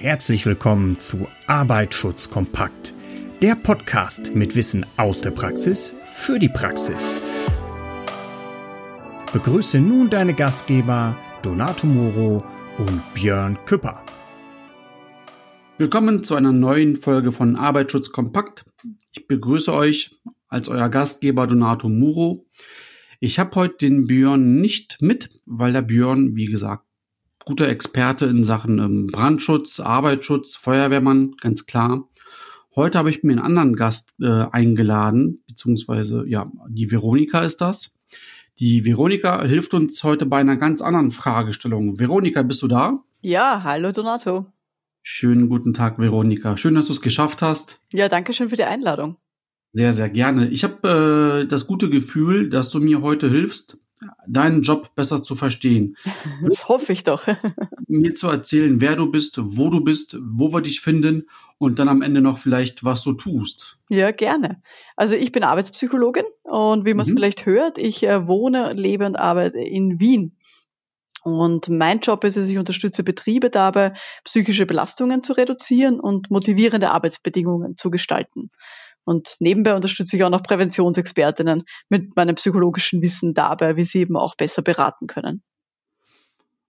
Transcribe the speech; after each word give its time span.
Herzlich 0.00 0.46
willkommen 0.46 0.96
zu 1.00 1.26
Arbeitsschutz 1.48 2.30
kompakt, 2.30 2.94
der 3.42 3.56
Podcast 3.56 4.32
mit 4.32 4.54
Wissen 4.54 4.86
aus 4.96 5.22
der 5.22 5.32
Praxis 5.32 5.92
für 6.04 6.38
die 6.38 6.48
Praxis. 6.48 7.18
Begrüße 9.32 9.80
nun 9.80 10.08
deine 10.08 10.34
Gastgeber 10.34 11.18
Donato 11.42 11.88
Moro 11.88 12.44
und 12.78 13.02
Björn 13.14 13.58
Küpper. 13.66 14.04
Willkommen 15.78 16.22
zu 16.22 16.36
einer 16.36 16.52
neuen 16.52 16.94
Folge 16.98 17.32
von 17.32 17.56
Arbeitsschutz 17.56 18.12
kompakt. 18.12 18.66
Ich 19.10 19.26
begrüße 19.26 19.72
euch 19.74 20.12
als 20.46 20.68
euer 20.68 20.90
Gastgeber 20.90 21.48
Donato 21.48 21.88
Muro. 21.88 22.46
Ich 23.18 23.40
habe 23.40 23.52
heute 23.56 23.78
den 23.78 24.06
Björn 24.06 24.60
nicht 24.60 24.98
mit, 25.00 25.28
weil 25.44 25.72
der 25.72 25.82
Björn, 25.82 26.36
wie 26.36 26.44
gesagt, 26.44 26.87
guter 27.48 27.70
Experte 27.70 28.26
in 28.26 28.44
Sachen 28.44 28.78
ähm, 28.78 29.06
Brandschutz, 29.06 29.80
Arbeitsschutz, 29.80 30.54
Feuerwehrmann, 30.54 31.34
ganz 31.40 31.64
klar. 31.64 32.06
Heute 32.76 32.98
habe 32.98 33.08
ich 33.08 33.22
mir 33.22 33.32
einen 33.32 33.40
anderen 33.40 33.74
Gast 33.74 34.14
äh, 34.20 34.44
eingeladen, 34.52 35.42
beziehungsweise 35.46 36.26
ja, 36.28 36.52
die 36.68 36.90
Veronika 36.90 37.40
ist 37.40 37.62
das. 37.62 37.98
Die 38.58 38.84
Veronika 38.84 39.42
hilft 39.44 39.72
uns 39.72 40.04
heute 40.04 40.26
bei 40.26 40.36
einer 40.36 40.58
ganz 40.58 40.82
anderen 40.82 41.10
Fragestellung. 41.10 41.98
Veronika, 41.98 42.42
bist 42.42 42.60
du 42.60 42.68
da? 42.68 43.02
Ja, 43.22 43.62
hallo 43.64 43.92
Donato. 43.92 44.44
Schönen 45.02 45.48
guten 45.48 45.72
Tag, 45.72 45.98
Veronika. 45.98 46.58
Schön, 46.58 46.74
dass 46.74 46.88
du 46.88 46.92
es 46.92 47.00
geschafft 47.00 47.40
hast. 47.40 47.80
Ja, 47.94 48.10
danke 48.10 48.34
schön 48.34 48.50
für 48.50 48.56
die 48.56 48.64
Einladung. 48.64 49.16
Sehr, 49.72 49.94
sehr 49.94 50.10
gerne. 50.10 50.50
Ich 50.50 50.64
habe 50.64 51.44
äh, 51.44 51.48
das 51.48 51.66
gute 51.66 51.88
Gefühl, 51.88 52.50
dass 52.50 52.68
du 52.68 52.80
mir 52.80 53.00
heute 53.00 53.30
hilfst, 53.30 53.78
deinen 54.26 54.62
Job 54.62 54.94
besser 54.94 55.22
zu 55.22 55.34
verstehen. 55.34 55.96
Das 56.42 56.68
hoffe 56.68 56.92
ich 56.92 57.04
doch. 57.04 57.26
mir 57.88 58.14
zu 58.14 58.28
erzählen, 58.28 58.80
wer 58.80 58.96
du 58.96 59.10
bist, 59.10 59.38
wo 59.40 59.70
du 59.70 59.80
bist, 59.80 60.16
wo 60.20 60.52
wir 60.52 60.60
dich 60.60 60.80
finden 60.80 61.28
und 61.58 61.78
dann 61.78 61.88
am 61.88 62.02
Ende 62.02 62.20
noch 62.20 62.38
vielleicht, 62.38 62.84
was 62.84 63.02
du 63.02 63.12
tust. 63.12 63.78
Ja, 63.88 64.10
gerne. 64.10 64.62
Also 64.96 65.14
ich 65.14 65.32
bin 65.32 65.42
Arbeitspsychologin 65.42 66.24
und 66.42 66.86
wie 66.86 66.94
man 66.94 67.04
es 67.04 67.08
mhm. 67.08 67.14
vielleicht 67.14 67.46
hört, 67.46 67.78
ich 67.78 68.02
äh, 68.04 68.26
wohne, 68.26 68.72
lebe 68.74 69.06
und 69.06 69.16
arbeite 69.16 69.58
in 69.58 69.98
Wien. 69.98 70.36
Und 71.24 71.68
mein 71.68 72.00
Job 72.00 72.24
ist 72.24 72.36
es, 72.36 72.48
ich 72.48 72.58
unterstütze 72.58 73.02
Betriebe 73.02 73.50
dabei, 73.50 73.94
psychische 74.24 74.66
Belastungen 74.66 75.22
zu 75.22 75.32
reduzieren 75.32 76.00
und 76.00 76.30
motivierende 76.30 76.90
Arbeitsbedingungen 76.90 77.76
zu 77.76 77.90
gestalten. 77.90 78.50
Und 79.04 79.36
nebenbei 79.40 79.74
unterstütze 79.74 80.16
ich 80.16 80.24
auch 80.24 80.30
noch 80.30 80.42
Präventionsexpertinnen 80.42 81.64
mit 81.88 82.14
meinem 82.16 82.34
psychologischen 82.34 83.00
Wissen 83.02 83.34
dabei, 83.34 83.76
wie 83.76 83.84
sie 83.84 84.00
eben 84.00 84.16
auch 84.16 84.36
besser 84.36 84.62
beraten 84.62 85.06
können. 85.06 85.42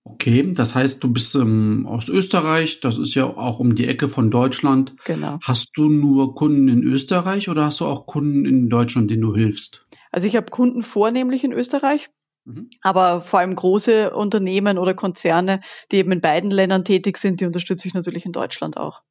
Okay, 0.03 0.53
das 0.53 0.75
heißt, 0.75 1.03
du 1.03 1.11
bist 1.13 1.35
ähm, 1.35 1.85
aus 1.87 2.09
Österreich, 2.09 2.79
das 2.79 2.97
ist 2.97 3.13
ja 3.13 3.25
auch 3.25 3.59
um 3.59 3.75
die 3.75 3.87
Ecke 3.87 4.09
von 4.09 4.31
Deutschland. 4.31 4.95
Genau. 5.05 5.37
Hast 5.43 5.71
du 5.75 5.87
nur 5.87 6.35
Kunden 6.35 6.67
in 6.67 6.83
Österreich 6.83 7.49
oder 7.49 7.65
hast 7.65 7.79
du 7.79 7.85
auch 7.85 8.07
Kunden 8.07 8.45
in 8.45 8.69
Deutschland, 8.69 9.11
denen 9.11 9.21
du 9.21 9.35
hilfst? 9.35 9.85
Also 10.11 10.27
ich 10.27 10.35
habe 10.35 10.49
Kunden 10.49 10.83
vornehmlich 10.83 11.43
in 11.43 11.51
Österreich, 11.51 12.09
mhm. 12.45 12.69
aber 12.81 13.21
vor 13.21 13.39
allem 13.39 13.55
große 13.55 14.15
Unternehmen 14.15 14.77
oder 14.77 14.93
Konzerne, 14.93 15.61
die 15.91 15.97
eben 15.97 16.11
in 16.11 16.21
beiden 16.21 16.49
Ländern 16.49 16.85
tätig 16.85 17.17
sind, 17.17 17.39
die 17.39 17.45
unterstütze 17.45 17.87
ich 17.87 17.93
natürlich 17.93 18.25
in 18.25 18.31
Deutschland 18.31 18.77
auch. 18.77 19.01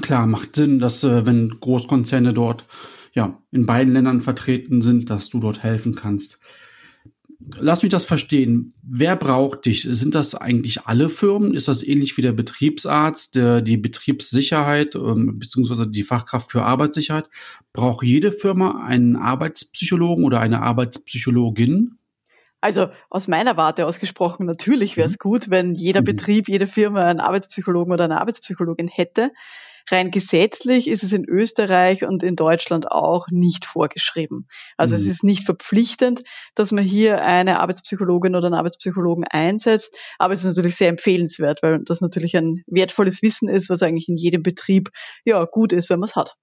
Klar, 0.00 0.26
macht 0.26 0.56
Sinn, 0.56 0.78
dass 0.78 1.04
äh, 1.04 1.26
wenn 1.26 1.60
Großkonzerne 1.60 2.32
dort 2.32 2.66
ja 3.12 3.38
in 3.52 3.66
beiden 3.66 3.92
Ländern 3.92 4.22
vertreten 4.22 4.82
sind, 4.82 5.10
dass 5.10 5.28
du 5.28 5.38
dort 5.38 5.62
helfen 5.62 5.94
kannst. 5.94 6.40
Lass 7.58 7.82
mich 7.82 7.90
das 7.90 8.06
verstehen. 8.06 8.72
Wer 8.82 9.16
braucht 9.16 9.66
dich? 9.66 9.86
Sind 9.90 10.14
das 10.14 10.34
eigentlich 10.34 10.86
alle 10.86 11.10
Firmen? 11.10 11.54
Ist 11.54 11.68
das 11.68 11.82
ähnlich 11.82 12.16
wie 12.16 12.22
der 12.22 12.32
Betriebsarzt, 12.32 13.34
der, 13.34 13.60
die 13.60 13.76
Betriebssicherheit 13.76 14.94
ähm, 14.94 15.38
beziehungsweise 15.38 15.86
die 15.86 16.04
Fachkraft 16.04 16.50
für 16.50 16.62
Arbeitssicherheit? 16.62 17.28
Braucht 17.72 18.04
jede 18.04 18.32
Firma 18.32 18.84
einen 18.86 19.16
Arbeitspsychologen 19.16 20.24
oder 20.24 20.40
eine 20.40 20.62
Arbeitspsychologin? 20.62 21.98
Also 22.62 22.88
aus 23.10 23.28
meiner 23.28 23.58
Warte 23.58 23.84
ausgesprochen, 23.84 24.46
natürlich 24.46 24.96
wäre 24.96 25.06
es 25.06 25.14
mhm. 25.14 25.22
gut, 25.22 25.50
wenn 25.50 25.74
jeder 25.74 26.00
mhm. 26.00 26.06
Betrieb, 26.06 26.48
jede 26.48 26.66
Firma 26.66 27.04
einen 27.04 27.20
Arbeitspsychologen 27.20 27.92
oder 27.92 28.04
eine 28.04 28.18
Arbeitspsychologin 28.22 28.88
hätte. 28.88 29.32
Rein 29.90 30.10
gesetzlich 30.10 30.88
ist 30.88 31.02
es 31.02 31.12
in 31.12 31.24
Österreich 31.28 32.04
und 32.04 32.22
in 32.22 32.36
Deutschland 32.36 32.90
auch 32.90 33.26
nicht 33.30 33.66
vorgeschrieben. 33.66 34.48
Also 34.76 34.94
mhm. 34.94 35.00
es 35.00 35.06
ist 35.06 35.24
nicht 35.24 35.44
verpflichtend, 35.44 36.22
dass 36.54 36.72
man 36.72 36.84
hier 36.84 37.22
eine 37.22 37.60
Arbeitspsychologin 37.60 38.34
oder 38.34 38.46
einen 38.46 38.54
Arbeitspsychologen 38.54 39.24
einsetzt, 39.24 39.94
aber 40.18 40.34
es 40.34 40.40
ist 40.40 40.46
natürlich 40.46 40.76
sehr 40.76 40.88
empfehlenswert, 40.88 41.62
weil 41.62 41.80
das 41.84 42.00
natürlich 42.00 42.36
ein 42.36 42.64
wertvolles 42.66 43.22
Wissen 43.22 43.48
ist, 43.48 43.68
was 43.68 43.82
eigentlich 43.82 44.08
in 44.08 44.16
jedem 44.16 44.42
Betrieb 44.42 44.90
ja 45.24 45.44
gut 45.44 45.72
ist, 45.72 45.90
wenn 45.90 46.00
man 46.00 46.08
es 46.08 46.16
hat. 46.16 46.36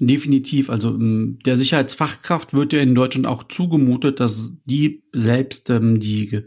Definitiv. 0.00 0.70
Also 0.70 0.88
ähm, 0.88 1.38
der 1.46 1.56
Sicherheitsfachkraft 1.56 2.52
wird 2.52 2.72
ja 2.72 2.80
in 2.80 2.96
Deutschland 2.96 3.28
auch 3.28 3.44
zugemutet, 3.44 4.18
dass 4.18 4.56
die 4.64 5.04
selbst 5.12 5.70
ähm, 5.70 6.00
die 6.00 6.42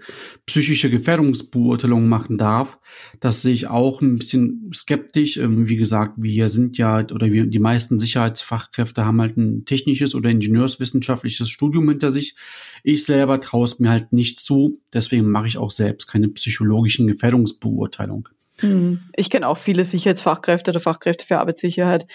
psychische 0.45 0.89
Gefährdungsbeurteilung 0.89 2.09
machen 2.09 2.37
darf. 2.37 2.77
Das 3.21 3.41
sehe 3.41 3.53
ich 3.53 3.67
auch 3.67 4.01
ein 4.01 4.17
bisschen 4.17 4.69
skeptisch. 4.73 5.37
Ähm, 5.37 5.69
wie 5.69 5.77
gesagt, 5.77 6.15
wir 6.17 6.49
sind 6.49 6.77
ja 6.77 7.05
oder 7.09 7.31
wir, 7.31 7.45
die 7.45 7.59
meisten 7.59 7.99
Sicherheitsfachkräfte 7.99 9.05
haben 9.05 9.21
halt 9.21 9.37
ein 9.37 9.63
technisches 9.63 10.13
oder 10.13 10.29
ingenieurswissenschaftliches 10.29 11.49
Studium 11.49 11.87
hinter 11.87 12.11
sich. 12.11 12.35
Ich 12.83 13.05
selber 13.05 13.39
traue 13.39 13.63
es 13.63 13.79
mir 13.79 13.91
halt 13.91 14.11
nicht 14.11 14.39
zu. 14.39 14.81
Deswegen 14.91 15.31
mache 15.31 15.47
ich 15.47 15.57
auch 15.57 15.71
selbst 15.71 16.07
keine 16.07 16.27
psychologischen 16.27 17.07
Gefährdungsbeurteilung. 17.07 18.27
Hm. 18.59 19.01
Ich 19.15 19.29
kenne 19.29 19.47
auch 19.47 19.57
viele 19.57 19.83
Sicherheitsfachkräfte 19.83 20.71
oder 20.71 20.79
Fachkräfte 20.79 21.25
für 21.25 21.39
Arbeitssicherheit, 21.39 22.07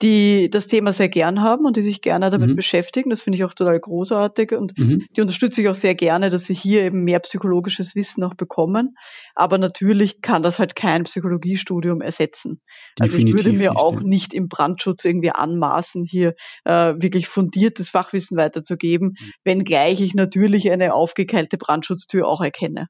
die 0.00 0.48
das 0.48 0.68
Thema 0.68 0.92
sehr 0.92 1.08
gern 1.08 1.42
haben 1.42 1.66
und 1.66 1.76
die 1.76 1.82
sich 1.82 2.02
gerne 2.02 2.30
damit 2.30 2.50
mhm. 2.50 2.56
beschäftigen. 2.56 3.10
Das 3.10 3.22
finde 3.22 3.36
ich 3.36 3.44
auch 3.44 3.54
total 3.54 3.80
großartig 3.80 4.52
und 4.52 4.78
mhm. 4.78 5.06
die 5.16 5.20
unterstütze 5.20 5.60
ich 5.60 5.68
auch 5.68 5.74
sehr 5.74 5.96
gerne, 5.96 6.30
dass 6.30 6.44
sie 6.44 6.54
hier 6.54 6.82
eben 6.82 7.02
mehr 7.02 7.18
psychologisches 7.18 7.96
Wissen 7.96 8.22
auch 8.22 8.34
bekommen. 8.34 8.94
Aber 9.34 9.58
natürlich 9.58 10.22
kann 10.22 10.44
das 10.44 10.60
halt 10.60 10.76
kein 10.76 11.02
Psychologiestudium 11.02 12.00
ersetzen. 12.00 12.60
Also 13.00 13.16
ich 13.16 13.32
würde 13.32 13.52
mir 13.52 13.76
auch 13.76 13.94
ja. 13.94 14.00
nicht 14.02 14.34
im 14.34 14.48
Brandschutz 14.48 15.04
irgendwie 15.04 15.30
anmaßen, 15.30 16.04
hier 16.04 16.34
äh, 16.64 16.94
wirklich 16.96 17.26
fundiertes 17.26 17.90
Fachwissen 17.90 18.36
weiterzugeben, 18.36 19.16
mhm. 19.18 19.32
wenngleich 19.42 20.00
ich 20.00 20.14
natürlich 20.14 20.70
eine 20.70 20.94
aufgekeilte 20.94 21.58
Brandschutztür 21.58 22.28
auch 22.28 22.40
erkenne. 22.40 22.86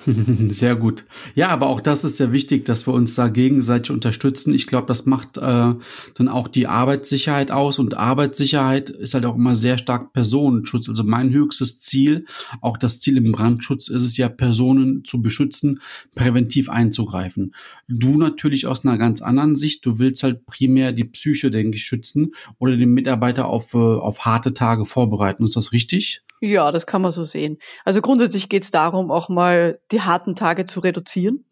Sehr 0.48 0.76
gut. 0.76 1.04
Ja, 1.34 1.48
aber 1.48 1.66
auch 1.66 1.80
das 1.80 2.04
ist 2.04 2.18
sehr 2.18 2.30
wichtig, 2.32 2.64
dass 2.64 2.86
wir 2.86 2.94
uns 2.94 3.16
da 3.16 3.26
gegenseitig 3.26 3.90
unterstützen. 3.90 4.54
Ich 4.54 4.68
glaube, 4.68 4.86
das 4.86 5.06
macht 5.06 5.38
äh, 5.38 5.40
dann 5.40 6.28
auch 6.28 6.46
die 6.46 6.68
Arbeitssicherheit 6.68 7.50
aus 7.50 7.80
und 7.80 7.94
Arbeitssicherheit 7.94 8.90
ist 8.90 9.14
halt 9.14 9.24
auch 9.24 9.34
immer 9.34 9.56
sehr 9.56 9.76
stark 9.76 10.12
Personenschutz. 10.12 10.88
Also 10.88 11.02
mein 11.02 11.32
höchstes 11.32 11.80
Ziel, 11.80 12.26
auch 12.60 12.76
das 12.76 13.00
Ziel 13.00 13.16
im 13.16 13.32
Brandschutz 13.32 13.88
ist 13.88 14.04
es 14.04 14.16
ja, 14.16 14.28
Personen 14.28 15.04
zu 15.04 15.20
beschützen, 15.20 15.80
präventiv 16.14 16.68
einzugreifen. 16.70 17.52
Du 17.88 18.18
natürlich 18.18 18.68
aus 18.68 18.86
einer 18.86 18.98
ganz 18.98 19.20
anderen 19.20 19.56
Sicht. 19.56 19.84
Du 19.84 19.98
willst 19.98 20.22
halt 20.22 20.46
primär 20.46 20.92
die 20.92 21.04
Psyche, 21.04 21.50
denke 21.50 21.76
ich, 21.76 21.84
schützen 21.84 22.34
oder 22.60 22.76
den 22.76 22.94
Mitarbeiter 22.94 23.46
auf, 23.48 23.74
äh, 23.74 23.78
auf 23.78 24.20
harte 24.20 24.54
Tage 24.54 24.86
vorbereiten. 24.86 25.42
Ist 25.42 25.56
das 25.56 25.72
richtig? 25.72 26.22
Ja, 26.40 26.70
das 26.70 26.86
kann 26.86 27.02
man 27.02 27.12
so 27.12 27.24
sehen. 27.24 27.58
Also 27.84 28.00
grundsätzlich 28.00 28.48
geht 28.48 28.62
es 28.62 28.70
darum, 28.70 29.10
auch 29.10 29.28
mal 29.28 29.80
die 29.90 30.02
harten 30.02 30.36
Tage 30.36 30.64
zu 30.64 30.80
reduzieren. 30.80 31.44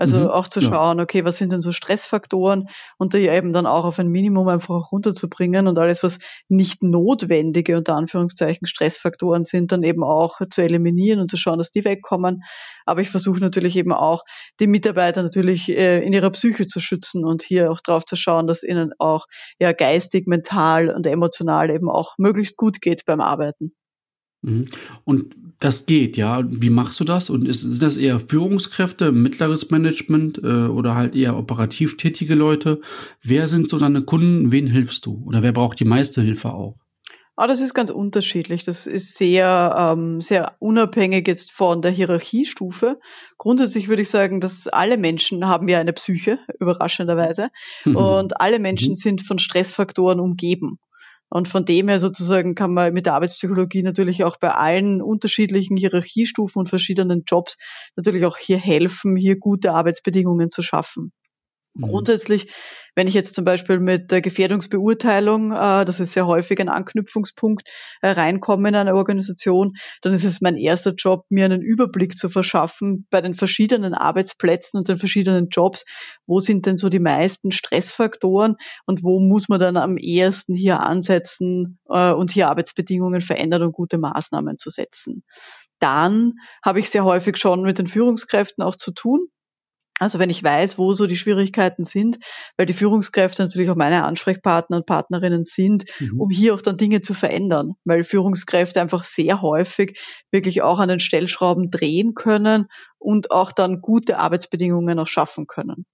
Also 0.00 0.16
mhm, 0.18 0.28
auch 0.28 0.48
zu 0.48 0.62
schauen, 0.62 0.96
ja. 0.96 1.04
okay, 1.04 1.26
was 1.26 1.36
sind 1.36 1.52
denn 1.52 1.60
so 1.60 1.72
Stressfaktoren 1.72 2.70
und 2.96 3.12
die 3.12 3.28
eben 3.28 3.52
dann 3.52 3.66
auch 3.66 3.84
auf 3.84 3.98
ein 3.98 4.08
Minimum 4.08 4.48
einfach 4.48 4.92
runterzubringen 4.92 5.68
und 5.68 5.78
alles, 5.78 6.02
was 6.02 6.18
nicht 6.48 6.82
notwendige, 6.82 7.76
unter 7.76 7.96
Anführungszeichen, 7.96 8.66
Stressfaktoren 8.66 9.44
sind, 9.44 9.72
dann 9.72 9.82
eben 9.82 10.02
auch 10.02 10.40
zu 10.48 10.62
eliminieren 10.62 11.20
und 11.20 11.30
zu 11.30 11.36
schauen, 11.36 11.58
dass 11.58 11.70
die 11.70 11.84
wegkommen. 11.84 12.44
Aber 12.86 13.02
ich 13.02 13.10
versuche 13.10 13.40
natürlich 13.40 13.76
eben 13.76 13.92
auch, 13.92 14.24
die 14.58 14.68
Mitarbeiter 14.68 15.22
natürlich 15.22 15.68
äh, 15.68 16.02
in 16.02 16.14
ihrer 16.14 16.30
Psyche 16.30 16.66
zu 16.66 16.80
schützen 16.80 17.26
und 17.26 17.42
hier 17.42 17.70
auch 17.70 17.82
drauf 17.82 18.06
zu 18.06 18.16
schauen, 18.16 18.46
dass 18.46 18.62
ihnen 18.62 18.94
auch 18.98 19.26
ja 19.58 19.72
geistig, 19.72 20.26
mental 20.26 20.88
und 20.88 21.06
emotional 21.06 21.68
eben 21.68 21.90
auch 21.90 22.14
möglichst 22.16 22.56
gut 22.56 22.80
geht 22.80 23.04
beim 23.04 23.20
Arbeiten. 23.20 23.74
Mhm. 24.42 24.66
Und 25.04 25.34
das 25.60 25.84
geht, 25.84 26.16
ja. 26.16 26.42
Wie 26.48 26.70
machst 26.70 26.98
du 27.00 27.04
das? 27.04 27.28
Und 27.28 27.46
ist, 27.46 27.60
sind 27.60 27.82
das 27.82 27.96
eher 27.96 28.18
Führungskräfte, 28.18 29.12
mittleres 29.12 29.70
Management 29.70 30.38
äh, 30.38 30.66
oder 30.66 30.94
halt 30.94 31.14
eher 31.14 31.36
operativ 31.36 31.98
tätige 31.98 32.34
Leute? 32.34 32.80
Wer 33.22 33.46
sind 33.46 33.68
so 33.68 33.78
deine 33.78 34.02
Kunden? 34.02 34.52
Wen 34.52 34.66
hilfst 34.66 35.04
du? 35.04 35.22
Oder 35.26 35.42
wer 35.42 35.52
braucht 35.52 35.78
die 35.78 35.84
meiste 35.84 36.22
Hilfe 36.22 36.54
auch? 36.54 36.76
Ah, 37.36 37.46
das 37.46 37.60
ist 37.60 37.72
ganz 37.72 37.90
unterschiedlich. 37.90 38.64
Das 38.64 38.86
ist 38.86 39.16
sehr, 39.16 39.74
ähm, 39.78 40.20
sehr 40.20 40.56
unabhängig 40.58 41.26
jetzt 41.26 41.52
von 41.52 41.80
der 41.80 41.90
Hierarchiestufe. 41.90 42.98
Grundsätzlich 43.38 43.88
würde 43.88 44.02
ich 44.02 44.10
sagen, 44.10 44.40
dass 44.40 44.66
alle 44.66 44.98
Menschen 44.98 45.46
haben 45.46 45.68
ja 45.68 45.78
eine 45.78 45.92
Psyche, 45.92 46.38
überraschenderweise. 46.60 47.48
Und 47.86 48.40
alle 48.40 48.58
Menschen 48.58 48.92
mhm. 48.92 48.96
sind 48.96 49.22
von 49.22 49.38
Stressfaktoren 49.38 50.20
umgeben. 50.20 50.78
Und 51.30 51.48
von 51.48 51.64
dem 51.64 51.88
her 51.88 52.00
sozusagen 52.00 52.54
kann 52.56 52.74
man 52.74 52.92
mit 52.92 53.06
der 53.06 53.14
Arbeitspsychologie 53.14 53.82
natürlich 53.82 54.24
auch 54.24 54.36
bei 54.38 54.50
allen 54.50 55.00
unterschiedlichen 55.00 55.76
Hierarchiestufen 55.76 56.60
und 56.60 56.68
verschiedenen 56.68 57.22
Jobs 57.26 57.56
natürlich 57.96 58.26
auch 58.26 58.36
hier 58.36 58.58
helfen, 58.58 59.16
hier 59.16 59.38
gute 59.38 59.72
Arbeitsbedingungen 59.72 60.50
zu 60.50 60.62
schaffen. 60.62 61.12
Mhm. 61.74 61.86
Grundsätzlich 61.86 62.48
wenn 62.94 63.06
ich 63.06 63.14
jetzt 63.14 63.34
zum 63.34 63.44
Beispiel 63.44 63.78
mit 63.78 64.10
der 64.10 64.20
Gefährdungsbeurteilung, 64.20 65.52
äh, 65.52 65.84
das 65.84 66.00
ist 66.00 66.12
sehr 66.12 66.26
häufig 66.26 66.60
ein 66.60 66.68
Anknüpfungspunkt, 66.68 67.68
äh, 68.02 68.10
reinkomme 68.10 68.68
in 68.68 68.74
eine 68.74 68.94
Organisation, 68.94 69.74
dann 70.02 70.12
ist 70.12 70.24
es 70.24 70.40
mein 70.40 70.56
erster 70.56 70.94
Job, 70.94 71.24
mir 71.28 71.44
einen 71.44 71.62
Überblick 71.62 72.16
zu 72.16 72.28
verschaffen 72.28 73.06
bei 73.10 73.20
den 73.20 73.34
verschiedenen 73.34 73.94
Arbeitsplätzen 73.94 74.78
und 74.78 74.88
den 74.88 74.98
verschiedenen 74.98 75.48
Jobs. 75.48 75.84
Wo 76.26 76.40
sind 76.40 76.66
denn 76.66 76.78
so 76.78 76.88
die 76.88 76.98
meisten 76.98 77.52
Stressfaktoren 77.52 78.56
und 78.86 79.02
wo 79.02 79.20
muss 79.20 79.48
man 79.48 79.60
dann 79.60 79.76
am 79.76 79.96
ehesten 79.96 80.54
hier 80.54 80.80
ansetzen 80.80 81.78
äh, 81.88 82.12
und 82.12 82.32
hier 82.32 82.48
Arbeitsbedingungen 82.48 83.22
verändern 83.22 83.62
und 83.62 83.72
gute 83.72 83.98
Maßnahmen 83.98 84.58
zu 84.58 84.70
setzen? 84.70 85.24
Dann 85.78 86.34
habe 86.62 86.80
ich 86.80 86.90
sehr 86.90 87.04
häufig 87.04 87.38
schon 87.38 87.62
mit 87.62 87.78
den 87.78 87.88
Führungskräften 87.88 88.62
auch 88.62 88.76
zu 88.76 88.92
tun. 88.92 89.28
Also 90.00 90.18
wenn 90.18 90.30
ich 90.30 90.42
weiß, 90.42 90.78
wo 90.78 90.94
so 90.94 91.06
die 91.06 91.18
Schwierigkeiten 91.18 91.84
sind, 91.84 92.18
weil 92.56 92.64
die 92.64 92.72
Führungskräfte 92.72 93.42
natürlich 93.42 93.68
auch 93.68 93.76
meine 93.76 94.04
Ansprechpartner 94.04 94.78
und 94.78 94.86
Partnerinnen 94.86 95.44
sind, 95.44 95.84
mhm. 96.00 96.18
um 96.18 96.30
hier 96.30 96.54
auch 96.54 96.62
dann 96.62 96.78
Dinge 96.78 97.02
zu 97.02 97.12
verändern, 97.12 97.74
weil 97.84 98.02
Führungskräfte 98.04 98.80
einfach 98.80 99.04
sehr 99.04 99.42
häufig 99.42 100.00
wirklich 100.32 100.62
auch 100.62 100.78
an 100.78 100.88
den 100.88 101.00
Stellschrauben 101.00 101.70
drehen 101.70 102.14
können 102.14 102.66
und 102.98 103.30
auch 103.30 103.52
dann 103.52 103.82
gute 103.82 104.18
Arbeitsbedingungen 104.18 104.98
auch 104.98 105.06
schaffen 105.06 105.46
können. 105.46 105.84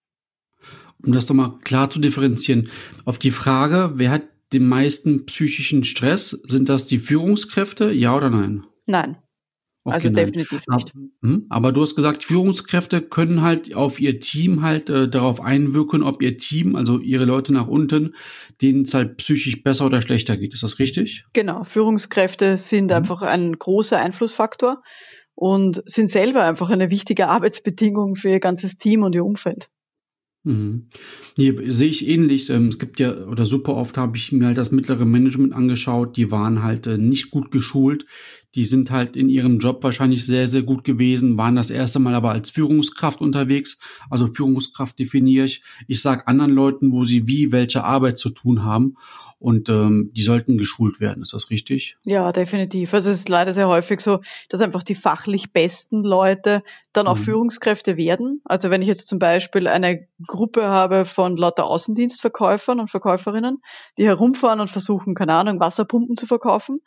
Um 1.05 1.13
das 1.13 1.27
doch 1.27 1.35
mal 1.35 1.59
klar 1.65 1.91
zu 1.91 1.99
differenzieren, 1.99 2.71
auf 3.05 3.19
die 3.19 3.33
Frage, 3.33 3.93
wer 3.97 4.13
hat 4.13 4.23
den 4.53 4.69
meisten 4.69 5.27
psychischen 5.27 5.83
Stress, 5.83 6.31
sind 6.31 6.69
das 6.69 6.87
die 6.87 7.01
Führungskräfte, 7.01 7.91
ja 7.91 8.17
oder 8.17 8.31
nein? 8.31 8.65
Nein. 8.87 9.17
Okay, 9.87 9.95
also 9.95 10.09
nein. 10.09 10.27
definitiv 10.27 10.65
nicht. 10.69 10.93
Hm? 11.23 11.47
Aber, 11.49 11.73
du 11.73 11.83
hast 11.83 11.95
gesagt, 11.95 12.25
Führungskräfte 12.25 13.01
können 13.01 13.43
halt 13.43 13.75
auf 13.75 14.01
ihr 14.01 14.19
Team 14.19 14.63
halt 14.63 14.91
äh, 14.91 15.09
darauf 15.09 15.41
einwirken, 15.41 16.03
ob 16.03 16.23
ihr 16.23 16.39
Team, 16.39 16.75
also 16.75 16.99
ihre 16.99 17.25
Leute 17.25 17.53
nach 17.53 17.69
unten, 17.69 18.15
denen 18.61 18.83
es 18.83 18.95
halt 18.95 19.17
psychisch 19.19 19.63
besser 19.63 19.87
oder 19.87 20.03
schlechter 20.03 20.37
geht. 20.37 20.53
Ist 20.55 20.65
das 20.65 20.81
richtig? 20.81 21.25
Genau. 21.33 21.63
Führungskräfte 21.63 22.59
sind 22.59 22.87
mhm. 22.87 22.93
einfach 22.93 23.23
ein 23.23 23.53
großer 23.53 23.99
Einflussfaktor 23.99 24.83
und 25.37 25.83
sind 25.87 26.11
selber 26.11 26.45
einfach 26.45 26.71
eine 26.71 26.91
wichtige 26.91 27.29
Arbeitsbedingung 27.29 28.17
für 28.17 28.31
ihr 28.31 28.41
ganzes 28.41 28.79
Team 28.79 29.05
und 29.05 29.15
ihr 29.15 29.25
Umfeld. 29.25 29.69
Mhm. 30.47 30.87
Hier 31.35 31.73
sehe 31.73 31.89
ich 31.89 32.09
ähnlich. 32.09 32.51
Ähm, 32.51 32.69
es 32.69 32.79
gibt 32.79 33.01
ja, 33.01 33.27
oder 33.27 33.45
super 33.47 33.75
oft 33.75 33.99
habe 33.99 34.17
ich 34.17 34.31
mir 34.31 34.47
halt 34.47 34.59
das 34.59 34.71
mittlere 34.71 35.05
Management 35.05 35.53
angeschaut, 35.53 36.17
die 36.17 36.31
waren 36.31 36.63
halt 36.63 36.87
äh, 36.87 36.99
nicht 36.99 37.33
gut 37.33 37.51
geschult. 37.51 38.07
Die 38.57 38.65
sind 38.65 38.91
halt 38.91 39.17
in 39.17 39.29
ihrem 39.29 39.59
Job 39.61 39.85
wahrscheinlich 39.85 40.27
sehr, 40.27 40.49
sehr 40.49 40.63
gut 40.63 40.83
gewesen, 40.83 41.37
waren 41.37 41.57
das 41.57 41.71
erste 41.71 41.99
Mal 41.99 42.15
aber 42.15 42.31
als 42.31 42.51
Führungskraft 42.51 43.21
unterwegs. 43.21 43.79
Also 44.11 44.27
Führungskraft 44.27 44.99
definiere 44.99 45.45
ich. 45.45 45.63
Ich 45.87 46.03
sage 46.03 46.27
anderen 46.27 46.53
Leuten, 46.53 46.91
wo 46.91 47.05
sie 47.05 47.29
wie 47.29 47.53
welche 47.53 47.85
Arbeit 47.85 48.19
zu 48.19 48.31
tun 48.31 48.65
haben 48.65 48.97
und 49.39 49.69
ähm, 49.69 50.11
die 50.15 50.23
sollten 50.23 50.57
geschult 50.57 51.01
werden. 51.01 51.23
Ist 51.23 51.35
das 51.35 51.51
richtig? 51.51 51.97
Ja, 52.05 52.33
definitiv. 52.33 52.95
Also 52.95 53.11
es 53.11 53.19
ist 53.19 53.29
leider 53.29 53.53
sehr 53.53 53.69
häufig 53.69 54.01
so, 54.01 54.21
dass 54.49 54.61
einfach 54.61 54.83
die 54.83 54.95
fachlich 54.95 55.53
besten 55.53 56.03
Leute 56.03 56.63
dann 56.93 57.07
auch 57.07 57.19
mhm. 57.19 57.23
Führungskräfte 57.23 57.97
werden. 57.97 58.41
Also 58.45 58.71
wenn 58.71 58.81
ich 58.81 58.89
jetzt 58.89 59.09
zum 59.09 59.19
Beispiel 59.19 59.69
eine 59.69 60.07
Gruppe 60.27 60.65
habe 60.65 61.05
von 61.05 61.37
lauter 61.37 61.67
Außendienstverkäufern 61.67 62.81
und 62.81 62.91
Verkäuferinnen, 62.91 63.63
die 63.99 64.07
herumfahren 64.07 64.61
und 64.61 64.71
versuchen, 64.71 65.15
keine 65.15 65.35
Ahnung, 65.35 65.61
Wasserpumpen 65.61 66.17
zu 66.17 66.27
verkaufen, 66.27 66.81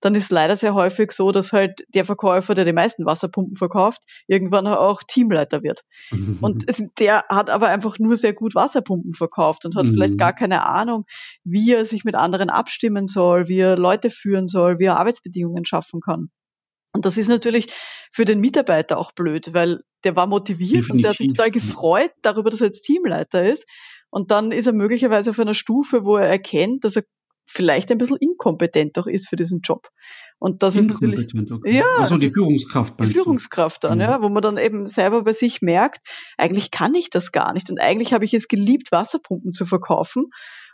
dann 0.00 0.14
ist 0.14 0.30
leider 0.30 0.56
sehr 0.56 0.74
häufig 0.74 1.12
so, 1.12 1.32
dass 1.32 1.52
halt 1.52 1.84
der 1.94 2.04
Verkäufer, 2.04 2.54
der 2.54 2.64
die 2.64 2.72
meisten 2.72 3.06
Wasserpumpen 3.06 3.56
verkauft, 3.56 4.02
irgendwann 4.26 4.66
auch 4.66 5.02
Teamleiter 5.02 5.62
wird. 5.62 5.82
und 6.42 6.64
der 6.98 7.24
hat 7.28 7.50
aber 7.50 7.68
einfach 7.68 7.98
nur 7.98 8.16
sehr 8.16 8.32
gut 8.32 8.54
Wasserpumpen 8.54 9.12
verkauft 9.12 9.64
und 9.64 9.76
hat 9.76 9.86
mhm. 9.86 9.92
vielleicht 9.92 10.18
gar 10.18 10.32
keine 10.32 10.66
Ahnung, 10.66 11.04
wie 11.44 11.72
er 11.72 11.86
sich 11.86 12.04
mit 12.04 12.14
anderen 12.14 12.50
abstimmen 12.50 13.06
soll, 13.06 13.48
wie 13.48 13.58
er 13.58 13.76
Leute 13.76 14.10
führen 14.10 14.48
soll, 14.48 14.78
wie 14.78 14.84
er 14.84 14.98
Arbeitsbedingungen 14.98 15.64
schaffen 15.64 16.00
kann. 16.00 16.30
Und 16.92 17.04
das 17.04 17.18
ist 17.18 17.28
natürlich 17.28 17.68
für 18.10 18.24
den 18.24 18.40
Mitarbeiter 18.40 18.96
auch 18.96 19.12
blöd, 19.12 19.52
weil 19.52 19.82
der 20.04 20.16
war 20.16 20.26
motiviert 20.26 20.84
Definitiv. 20.84 20.90
und 20.90 21.02
der 21.02 21.10
hat 21.10 21.16
sich 21.18 21.28
total 21.28 21.50
gefreut 21.50 22.12
darüber, 22.22 22.48
dass 22.48 22.62
er 22.62 22.68
jetzt 22.68 22.82
Teamleiter 22.82 23.44
ist. 23.46 23.66
Und 24.08 24.30
dann 24.30 24.50
ist 24.50 24.66
er 24.66 24.72
möglicherweise 24.72 25.30
auf 25.30 25.38
einer 25.38 25.52
Stufe, 25.52 26.04
wo 26.04 26.16
er 26.16 26.26
erkennt, 26.26 26.84
dass 26.84 26.96
er 26.96 27.02
vielleicht 27.46 27.90
ein 27.90 27.98
bisschen 27.98 28.16
inkompetent 28.18 28.98
auch 28.98 29.06
ist 29.06 29.28
für 29.28 29.36
diesen 29.36 29.60
Job. 29.60 29.88
Und 30.38 30.62
das 30.62 30.76
ist 30.76 30.88
natürlich, 30.88 31.32
okay. 31.50 31.78
ja, 31.78 31.84
also 31.98 32.18
die 32.18 32.28
Führungskraft, 32.28 32.94
die 33.00 33.06
Führungskraft 33.06 33.84
dann, 33.84 33.98
mhm. 33.98 34.02
ja, 34.02 34.22
wo 34.22 34.28
man 34.28 34.42
dann 34.42 34.58
eben 34.58 34.86
selber 34.86 35.24
bei 35.24 35.32
sich 35.32 35.62
merkt, 35.62 36.06
eigentlich 36.36 36.70
kann 36.70 36.94
ich 36.94 37.08
das 37.08 37.32
gar 37.32 37.54
nicht 37.54 37.70
und 37.70 37.80
eigentlich 37.80 38.12
habe 38.12 38.26
ich 38.26 38.34
es 38.34 38.46
geliebt, 38.46 38.92
Wasserpumpen 38.92 39.54
zu 39.54 39.64
verkaufen 39.64 40.26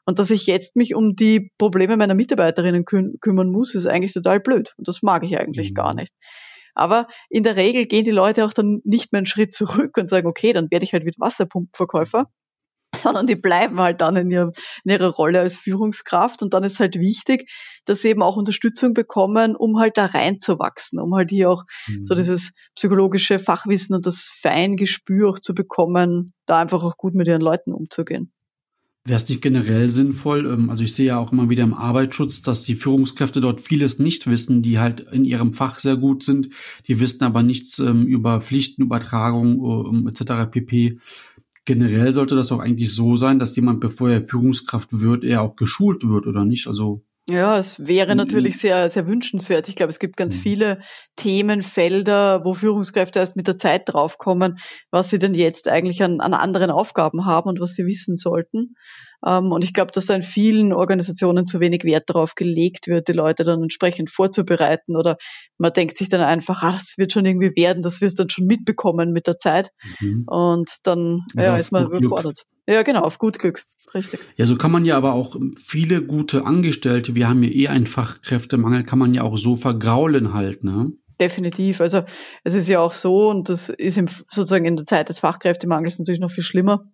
und 0.05 0.19
dass 0.19 0.31
ich 0.31 0.47
jetzt 0.47 0.75
mich 0.75 0.97
um 0.97 1.15
die 1.15 1.53
Probleme 1.59 1.97
meiner 1.97 2.15
Mitarbeiterinnen 2.15 2.85
kü 2.85 3.13
kümmern 3.21 3.51
muss, 3.51 3.75
ist 3.77 3.87
eigentlich 3.87 4.15
total 4.15 4.41
blöd 4.41 4.75
und 4.79 4.89
das 4.89 5.01
mag 5.03 5.23
ich 5.23 5.39
eigentlich 5.39 5.71
mhm. 5.71 5.75
gar 5.75 5.95
nicht. 5.95 6.13
Aber 6.75 7.07
in 7.29 7.45
der 7.45 7.57
Regel 7.57 7.87
gehen 7.87 8.05
die 8.05 8.11
Leute 8.11 8.45
auch 8.45 8.53
dann 8.53 8.81
nicht 8.85 9.13
mehr 9.13 9.19
einen 9.19 9.27
Schritt 9.27 9.55
zurück 9.55 9.97
und 9.97 10.09
sagen, 10.09 10.27
okay, 10.27 10.53
dann 10.53 10.71
werde 10.71 10.85
ich 10.85 10.93
halt 10.93 11.05
wieder 11.05 11.19
Wasserpumpenverkäufer, 11.19 12.27
sondern 13.13 13.27
die 13.27 13.37
bleiben 13.37 13.81
halt 13.81 14.01
dann 14.01 14.17
in, 14.17 14.31
ihrem, 14.31 14.53
in 14.85 14.93
ihrer 14.93 15.09
Rolle 15.09 15.41
als 15.41 15.57
Führungskraft. 15.57 16.43
Und 16.43 16.55
dann 16.55 16.65
ist 16.65 16.81
halt 16.81 16.99
wichtig, 16.99 17.51
dass 17.85 18.03
sie 18.03 18.09
eben 18.09 18.23
auch 18.23 18.37
Unterstützung 18.37 18.95
bekommen, 18.95 19.57
um 19.57 19.79
halt 19.79 19.97
da 19.97 20.07
reinzuwachsen, 20.07 20.99
um 20.99 21.15
halt 21.15 21.31
hier 21.31 21.51
auch 21.51 21.65
mhm. 21.89 22.05
so 22.05 22.15
dieses 22.15 22.53
psychologische 22.75 23.39
Fachwissen 23.39 23.95
und 23.95 24.07
das 24.07 24.31
Feingespür 24.41 25.31
auch 25.31 25.39
zu 25.39 25.55
bekommen, 25.55 26.33
da 26.47 26.59
einfach 26.59 26.83
auch 26.83 26.97
gut 26.97 27.15
mit 27.15 27.29
ihren 27.29 27.43
Leuten 27.43 27.73
umzugehen. 27.73 28.33
Wäre 29.05 29.17
es 29.17 29.29
nicht 29.29 29.43
generell 29.43 29.91
sinnvoll, 29.91 30.47
ähm, 30.47 30.71
also 30.71 30.85
ich 30.85 30.95
sehe 30.95 31.07
ja 31.07 31.19
auch 31.19 31.33
immer 31.33 31.51
wieder 31.51 31.65
im 31.65 31.75
Arbeitsschutz, 31.75 32.41
dass 32.41 32.63
die 32.63 32.77
Führungskräfte 32.77 33.41
dort 33.41 33.61
vieles 33.61 33.99
nicht 33.99 34.29
wissen, 34.29 34.63
die 34.63 34.79
halt 34.79 35.01
in 35.11 35.25
ihrem 35.25 35.53
Fach 35.53 35.81
sehr 35.81 35.97
gut 35.97 36.23
sind, 36.23 36.51
die 36.87 37.01
wissen 37.01 37.25
aber 37.25 37.43
nichts 37.43 37.81
ähm, 37.81 38.07
über 38.07 38.41
Pflichtenübertragung 38.41 39.89
ähm, 39.89 40.07
etc. 40.07 40.49
pp 40.53 41.01
generell 41.65 42.13
sollte 42.15 42.35
das 42.35 42.49
doch 42.49 42.59
eigentlich 42.59 42.95
so 42.95 43.17
sein, 43.17 43.39
dass 43.39 43.57
jemand, 43.57 43.81
bevor 43.81 44.11
er 44.11 44.27
Führungskraft 44.27 45.01
wird, 45.01 45.25
er 45.25 45.43
auch 45.43 45.57
geschult 45.57 46.07
wird, 46.07 46.27
oder 46.27 46.45
nicht? 46.45 46.67
Also 46.67 47.05
ja, 47.29 47.57
es 47.57 47.87
wäre 47.87 48.17
natürlich 48.17 48.59
sehr, 48.59 48.91
sehr 48.91 49.07
wünschenswert. 49.07 49.69
Ich 49.69 49.77
glaube, 49.77 49.91
es 49.91 50.01
gibt 50.01 50.17
ganz 50.17 50.37
viele 50.37 50.81
Themenfelder, 51.15 52.45
wo 52.45 52.55
Führungskräfte 52.55 53.21
erst 53.21 53.37
mit 53.37 53.47
der 53.47 53.59
Zeit 53.59 53.83
draufkommen, 53.87 54.59
was 54.91 55.11
sie 55.11 55.21
denn 55.21 55.35
jetzt 55.35 55.69
eigentlich 55.69 56.03
an, 56.03 56.21
an 56.21 56.35
anderen 56.35 56.71
Aufgaben 56.71 57.25
haben 57.25 57.49
und 57.49 57.61
was 57.61 57.75
sie 57.75 57.87
wissen 57.87 58.17
sollten. 58.17 58.75
Ähm, 59.25 59.53
und 59.53 59.63
ich 59.63 59.73
glaube, 59.73 59.93
dass 59.93 60.07
da 60.07 60.15
in 60.15 60.25
vielen 60.25 60.73
Organisationen 60.73 61.47
zu 61.47 61.61
wenig 61.61 61.85
Wert 61.85 62.11
darauf 62.11 62.35
gelegt 62.35 62.89
wird, 62.89 63.07
die 63.07 63.13
Leute 63.13 63.45
dann 63.45 63.63
entsprechend 63.63 64.11
vorzubereiten. 64.11 64.97
Oder 64.97 65.17
man 65.59 65.73
denkt 65.73 65.99
sich 65.99 66.09
dann 66.09 66.23
einfach, 66.23 66.63
ah, 66.65 66.73
das 66.73 66.95
wird 66.97 67.13
schon 67.13 67.25
irgendwie 67.25 67.55
werden, 67.55 67.85
das 67.85 68.01
wirst 68.01 68.19
du 68.19 68.25
dann 68.25 68.31
schon 68.31 68.47
mitbekommen 68.47 69.13
mit 69.13 69.29
der 69.29 69.39
Zeit. 69.39 69.71
Mhm. 70.01 70.25
Und 70.27 70.71
dann 70.83 71.21
ja, 71.37 71.57
ist 71.57 71.71
man 71.71 71.87
überfordert. 71.87 72.43
Ja, 72.67 72.83
genau, 72.83 73.03
auf 73.03 73.19
gut 73.19 73.39
Glück. 73.39 73.65
Richtig. 73.95 74.21
Ja, 74.37 74.47
so 74.47 74.57
kann 74.57 74.71
man 74.71 74.85
ja 74.85 74.97
aber 74.97 75.13
auch 75.13 75.37
viele 75.63 76.03
gute 76.03 76.47
Angestellte, 76.47 77.15
wir 77.15 77.29
haben 77.29 77.43
ja 77.43 77.51
eh 77.51 77.69
einen 77.69 77.87
Fachkräftemangel, 77.87 78.85
kann 78.85 78.99
man 78.99 79.15
ja 79.15 79.23
auch 79.23 79.37
so 79.37 79.57
vergraulen 79.57 80.33
halt, 80.33 80.65
ne? 80.65 80.93
Definitiv. 81.21 81.81
Also 81.81 82.05
es 82.43 82.55
ist 82.55 82.69
ja 82.69 82.81
auch 82.81 82.95
so, 82.95 83.29
und 83.29 83.49
das 83.49 83.69
ist 83.69 83.99
im, 83.99 84.09
sozusagen 84.31 84.65
in 84.65 84.77
der 84.77 84.87
Zeit 84.87 85.09
des 85.09 85.21
Fachkräftemangels 85.21 85.99
natürlich 85.99 86.21
noch 86.21 86.33
viel 86.33 86.43
schlimmer, 86.43 86.85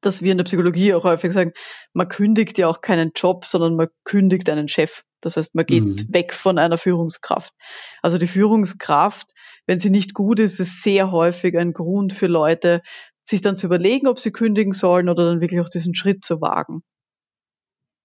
dass 0.00 0.22
wir 0.22 0.32
in 0.32 0.38
der 0.38 0.44
Psychologie 0.44 0.92
auch 0.92 1.04
häufig 1.04 1.32
sagen, 1.32 1.52
man 1.92 2.08
kündigt 2.08 2.58
ja 2.58 2.68
auch 2.68 2.80
keinen 2.80 3.12
Job, 3.14 3.46
sondern 3.46 3.76
man 3.76 3.88
kündigt 4.04 4.50
einen 4.50 4.68
Chef. 4.68 5.02
Das 5.20 5.36
heißt, 5.36 5.54
man 5.54 5.64
geht 5.64 5.84
mhm. 5.84 6.06
weg 6.10 6.34
von 6.34 6.58
einer 6.58 6.78
Führungskraft. 6.78 7.54
Also 8.02 8.18
die 8.18 8.26
Führungskraft, 8.26 9.32
wenn 9.66 9.78
sie 9.78 9.90
nicht 9.90 10.12
gut 10.12 10.40
ist, 10.40 10.60
ist 10.60 10.82
sehr 10.82 11.10
häufig 11.10 11.56
ein 11.56 11.72
Grund 11.72 12.12
für 12.12 12.26
Leute, 12.26 12.82
sich 13.24 13.40
dann 13.40 13.58
zu 13.58 13.66
überlegen, 13.66 14.06
ob 14.06 14.18
sie 14.20 14.30
kündigen 14.30 14.72
sollen 14.72 15.08
oder 15.08 15.24
dann 15.24 15.40
wirklich 15.40 15.60
auch 15.60 15.68
diesen 15.68 15.94
Schritt 15.94 16.24
zu 16.24 16.40
wagen. 16.40 16.82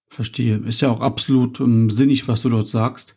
Verstehe. 0.08 0.56
Ist 0.66 0.80
ja 0.80 0.90
auch 0.90 1.00
absolut 1.00 1.60
um, 1.60 1.84
ähm, 1.84 1.90
sinnig, 1.90 2.26
was 2.26 2.42
du 2.42 2.48
dort 2.48 2.68
sagst. 2.68 3.14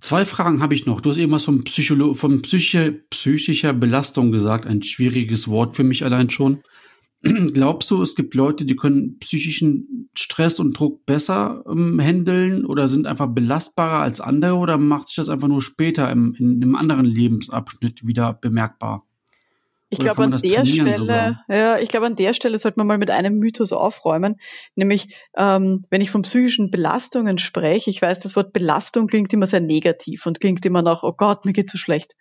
Zwei 0.00 0.24
Fragen 0.24 0.60
habe 0.60 0.74
ich 0.74 0.86
noch. 0.86 1.00
Du 1.00 1.10
hast 1.10 1.18
eben 1.18 1.32
was 1.32 1.44
von, 1.44 1.62
Psycholo 1.64 2.14
von 2.14 2.42
Psyche 2.42 2.92
psychischer 3.10 3.72
Belastung 3.72 4.32
gesagt. 4.32 4.66
Ein 4.66 4.82
schwieriges 4.82 5.48
Wort 5.48 5.76
für 5.76 5.84
mich 5.84 6.04
allein 6.04 6.30
schon. 6.30 6.62
Glaubst 7.22 7.90
du, 7.90 8.02
es 8.02 8.14
gibt 8.14 8.34
Leute, 8.34 8.64
die 8.64 8.76
können 8.76 9.18
psychischen 9.18 10.08
Stress 10.16 10.60
und 10.60 10.78
Druck 10.78 11.04
besser 11.04 11.64
ähm, 11.68 12.00
handeln 12.00 12.64
oder 12.64 12.88
sind 12.88 13.06
einfach 13.06 13.26
belastbarer 13.26 14.02
als 14.02 14.20
andere 14.20 14.54
oder 14.54 14.78
macht 14.78 15.08
sich 15.08 15.16
das 15.16 15.28
einfach 15.28 15.48
nur 15.48 15.62
später 15.62 16.10
im, 16.10 16.34
in 16.38 16.62
einem 16.62 16.76
anderen 16.76 17.06
Lebensabschnitt 17.06 18.06
wieder 18.06 18.34
bemerkbar? 18.34 19.07
Ich 19.90 19.98
glaube, 19.98 20.22
an 20.22 20.30
der 20.32 20.66
Stelle, 20.66 20.98
sogar? 20.98 21.44
ja, 21.48 21.78
ich 21.78 21.88
glaube, 21.88 22.06
an 22.06 22.16
der 22.16 22.34
Stelle 22.34 22.58
sollte 22.58 22.78
man 22.78 22.86
mal 22.86 22.98
mit 22.98 23.10
einem 23.10 23.38
Mythos 23.38 23.72
aufräumen, 23.72 24.36
nämlich, 24.74 25.16
ähm, 25.34 25.86
wenn 25.88 26.02
ich 26.02 26.10
von 26.10 26.22
psychischen 26.22 26.70
Belastungen 26.70 27.38
spreche, 27.38 27.88
ich 27.88 28.02
weiß, 28.02 28.20
das 28.20 28.36
Wort 28.36 28.52
Belastung 28.52 29.06
klingt 29.06 29.32
immer 29.32 29.46
sehr 29.46 29.60
negativ 29.60 30.26
und 30.26 30.40
klingt 30.40 30.66
immer 30.66 30.82
nach, 30.82 31.02
oh 31.04 31.14
Gott, 31.16 31.46
mir 31.46 31.54
geht's 31.54 31.72
so 31.72 31.78
schlecht. 31.78 32.14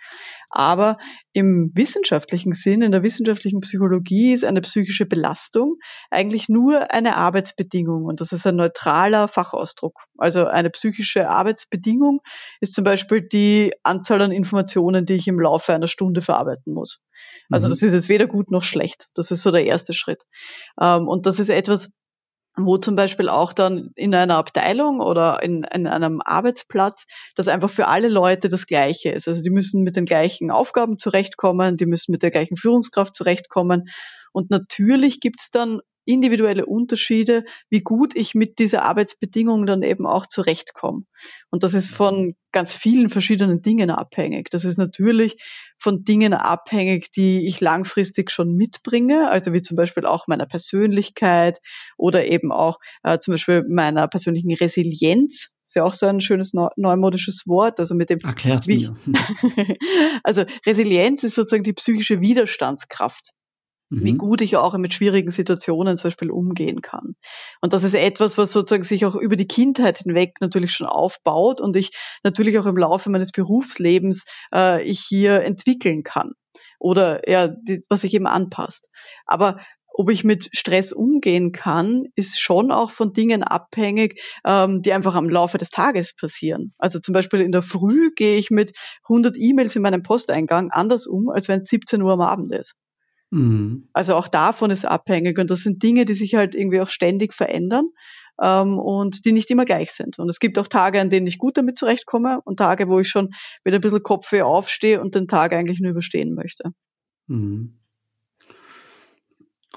Aber 0.49 0.97
im 1.33 1.71
wissenschaftlichen 1.73 2.53
Sinn, 2.53 2.81
in 2.81 2.93
der 2.93 3.03
wissenschaftlichen 3.03 3.59
Psychologie 3.59 4.31
ist 4.31 4.45
eine 4.45 4.61
psychische 4.61 5.05
Belastung 5.05 5.75
eigentlich 6.09 6.47
nur 6.47 6.93
eine 6.93 7.17
Arbeitsbedingung 7.17 8.05
und 8.05 8.21
das 8.21 8.31
ist 8.31 8.47
ein 8.47 8.55
neutraler 8.55 9.27
Fachausdruck. 9.27 9.99
Also 10.17 10.45
eine 10.45 10.69
psychische 10.69 11.29
Arbeitsbedingung 11.29 12.21
ist 12.61 12.75
zum 12.75 12.85
Beispiel 12.85 13.27
die 13.27 13.73
Anzahl 13.83 14.21
an 14.21 14.31
Informationen, 14.31 15.05
die 15.05 15.15
ich 15.15 15.27
im 15.27 15.39
Laufe 15.39 15.73
einer 15.73 15.87
Stunde 15.87 16.21
verarbeiten 16.21 16.73
muss. 16.73 17.01
Also 17.49 17.67
mhm. 17.67 17.71
das 17.71 17.81
ist 17.81 17.93
jetzt 17.93 18.09
weder 18.09 18.27
gut 18.27 18.51
noch 18.51 18.63
schlecht. 18.63 19.07
Das 19.13 19.31
ist 19.31 19.43
so 19.43 19.51
der 19.51 19.65
erste 19.65 19.93
Schritt. 19.93 20.23
Ähm, 20.79 21.07
und 21.07 21.25
das 21.25 21.39
ist 21.39 21.49
etwas, 21.49 21.89
wo 22.57 22.77
zum 22.77 22.95
Beispiel 22.95 23.29
auch 23.29 23.53
dann 23.53 23.91
in 23.95 24.15
einer 24.15 24.37
Abteilung 24.37 24.99
oder 24.99 25.43
in, 25.43 25.63
in, 25.63 25.85
einem 25.85 26.21
Arbeitsplatz 26.23 27.05
das 27.35 27.47
einfach 27.47 27.69
für 27.69 27.87
alle 27.87 28.09
Leute 28.09 28.49
das 28.49 28.65
Gleiche 28.65 29.11
ist. 29.11 29.27
Also 29.27 29.43
die 29.43 29.51
müssen 29.51 29.83
mit 29.83 29.95
den 29.95 30.05
gleichen 30.05 30.49
Aufgaben 30.49 30.97
zurechtkommen, 30.97 31.77
die 31.77 31.85
müssen 31.85 32.11
mit 32.11 32.23
der 32.23 32.31
gleichen 32.31 32.57
Führungskraft 32.57 33.15
zurechtkommen. 33.15 33.89
Und 34.33 34.49
natürlich 34.49 35.19
gibt's 35.19 35.51
dann 35.51 35.81
individuelle 36.07 36.65
Unterschiede, 36.65 37.43
wie 37.69 37.81
gut 37.81 38.15
ich 38.15 38.33
mit 38.33 38.59
dieser 38.59 38.83
Arbeitsbedingung 38.83 39.65
dann 39.65 39.83
eben 39.83 40.07
auch 40.07 40.25
zurechtkomme. 40.25 41.03
Und 41.51 41.63
das 41.63 41.73
ist 41.73 41.89
von 41.89 42.35
ganz 42.51 42.73
vielen 42.73 43.09
verschiedenen 43.09 43.61
Dingen 43.61 43.91
abhängig. 43.91 44.49
Das 44.49 44.63
ist 44.63 44.77
natürlich 44.77 45.37
von 45.79 46.03
Dingen 46.03 46.33
abhängig, 46.33 47.11
die 47.11 47.47
ich 47.47 47.61
langfristig 47.61 48.31
schon 48.31 48.55
mitbringe, 48.55 49.29
also 49.29 49.53
wie 49.53 49.61
zum 49.61 49.77
Beispiel 49.77 50.05
auch 50.05 50.27
meiner 50.27 50.45
Persönlichkeit 50.45 51.59
oder 51.97 52.25
eben 52.25 52.51
auch 52.51 52.79
äh, 53.03 53.19
zum 53.19 53.33
Beispiel 53.33 53.63
meiner 53.67 54.07
persönlichen 54.07 54.53
Resilienz. 54.53 55.53
Ist 55.63 55.75
ja 55.75 55.83
auch 55.83 55.93
so 55.93 56.05
ein 56.05 56.21
schönes 56.21 56.53
neumodisches 56.53 57.43
Wort. 57.45 57.79
Also 57.79 57.93
mit 57.93 58.09
dem. 58.09 58.19
Erklär's 58.19 58.67
mir. 58.67 58.95
also 60.23 60.45
Resilienz 60.65 61.23
ist 61.23 61.35
sozusagen 61.35 61.63
die 61.63 61.73
psychische 61.73 62.21
Widerstandskraft 62.21 63.33
mhm. 63.89 64.03
wie 64.03 64.13
gut 64.13 64.41
ich 64.41 64.55
auch 64.57 64.77
mit 64.77 64.93
schwierigen 64.93 65.31
Situationen 65.31 65.97
zum 65.97 66.09
Beispiel 66.09 66.31
umgehen 66.31 66.81
kann. 66.81 67.15
Und 67.61 67.73
das 67.73 67.83
ist 67.83 67.93
etwas, 67.93 68.37
was 68.37 68.51
sozusagen 68.51 68.83
sich 68.83 69.05
auch 69.05 69.15
über 69.15 69.35
die 69.35 69.47
Kindheit 69.47 69.99
hinweg 69.99 70.35
natürlich 70.41 70.73
schon 70.73 70.87
aufbaut 70.87 71.61
und 71.61 71.75
ich 71.75 71.91
natürlich 72.23 72.59
auch 72.59 72.65
im 72.65 72.77
Laufe 72.77 73.09
meines 73.09 73.31
Berufslebens 73.31 74.25
äh, 74.53 74.83
ich 74.83 75.01
hier 75.01 75.43
entwickeln 75.43 76.03
kann 76.03 76.33
oder 76.79 77.27
ja, 77.29 77.47
die, 77.47 77.81
was 77.89 78.01
sich 78.01 78.13
eben 78.13 78.27
anpasst. 78.27 78.87
Aber 79.25 79.59
ob 79.99 80.11
ich 80.11 80.23
mit 80.23 80.49
Stress 80.55 80.91
umgehen 80.91 81.51
kann, 81.51 82.05
ist 82.13 82.39
schon 82.39 82.71
auch 82.71 82.91
von 82.91 83.13
Dingen 83.13 83.41
abhängig, 83.41 84.21
ähm, 84.45 84.83
die 84.83 84.93
einfach 84.93 85.15
am 85.15 85.27
Laufe 85.27 85.57
des 85.57 85.71
Tages 85.71 86.15
passieren. 86.15 86.73
Also 86.77 86.99
zum 86.99 87.13
Beispiel 87.13 87.41
in 87.41 87.51
der 87.51 87.63
Früh 87.63 88.11
gehe 88.15 88.37
ich 88.37 88.51
mit 88.51 88.77
100 89.09 89.35
E-Mails 89.35 89.75
in 89.75 89.81
meinem 89.81 90.03
Posteingang 90.03 90.69
anders 90.69 91.07
um, 91.07 91.29
als 91.29 91.47
wenn 91.47 91.61
es 91.61 91.69
17 91.69 92.03
Uhr 92.03 92.13
am 92.13 92.21
Abend 92.21 92.51
ist. 92.51 92.75
Mhm. 93.31 93.89
Also 93.93 94.15
auch 94.15 94.27
davon 94.27 94.71
ist 94.71 94.85
abhängig. 94.85 95.37
Und 95.37 95.51
das 95.51 95.61
sind 95.61 95.83
Dinge, 95.83 96.05
die 96.05 96.13
sich 96.13 96.35
halt 96.35 96.55
irgendwie 96.55 96.81
auch 96.81 96.89
ständig 96.89 97.33
verändern 97.33 97.89
ähm, 98.41 98.79
und 98.79 99.25
die 99.25 99.31
nicht 99.31 99.49
immer 99.49 99.65
gleich 99.65 99.91
sind. 99.91 100.19
Und 100.19 100.29
es 100.29 100.39
gibt 100.39 100.57
auch 100.59 100.67
Tage, 100.67 101.01
an 101.01 101.09
denen 101.09 101.27
ich 101.27 101.37
gut 101.37 101.57
damit 101.57 101.77
zurechtkomme 101.77 102.41
und 102.45 102.57
Tage, 102.57 102.87
wo 102.87 102.99
ich 102.99 103.09
schon 103.09 103.29
mit 103.63 103.73
ein 103.73 103.81
bisschen 103.81 104.03
Kopfweh 104.03 104.41
aufstehe 104.41 105.01
und 105.01 105.15
den 105.15 105.27
Tag 105.27 105.53
eigentlich 105.53 105.79
nur 105.79 105.91
überstehen 105.91 106.33
möchte. 106.35 106.71
Mhm. 107.27 107.76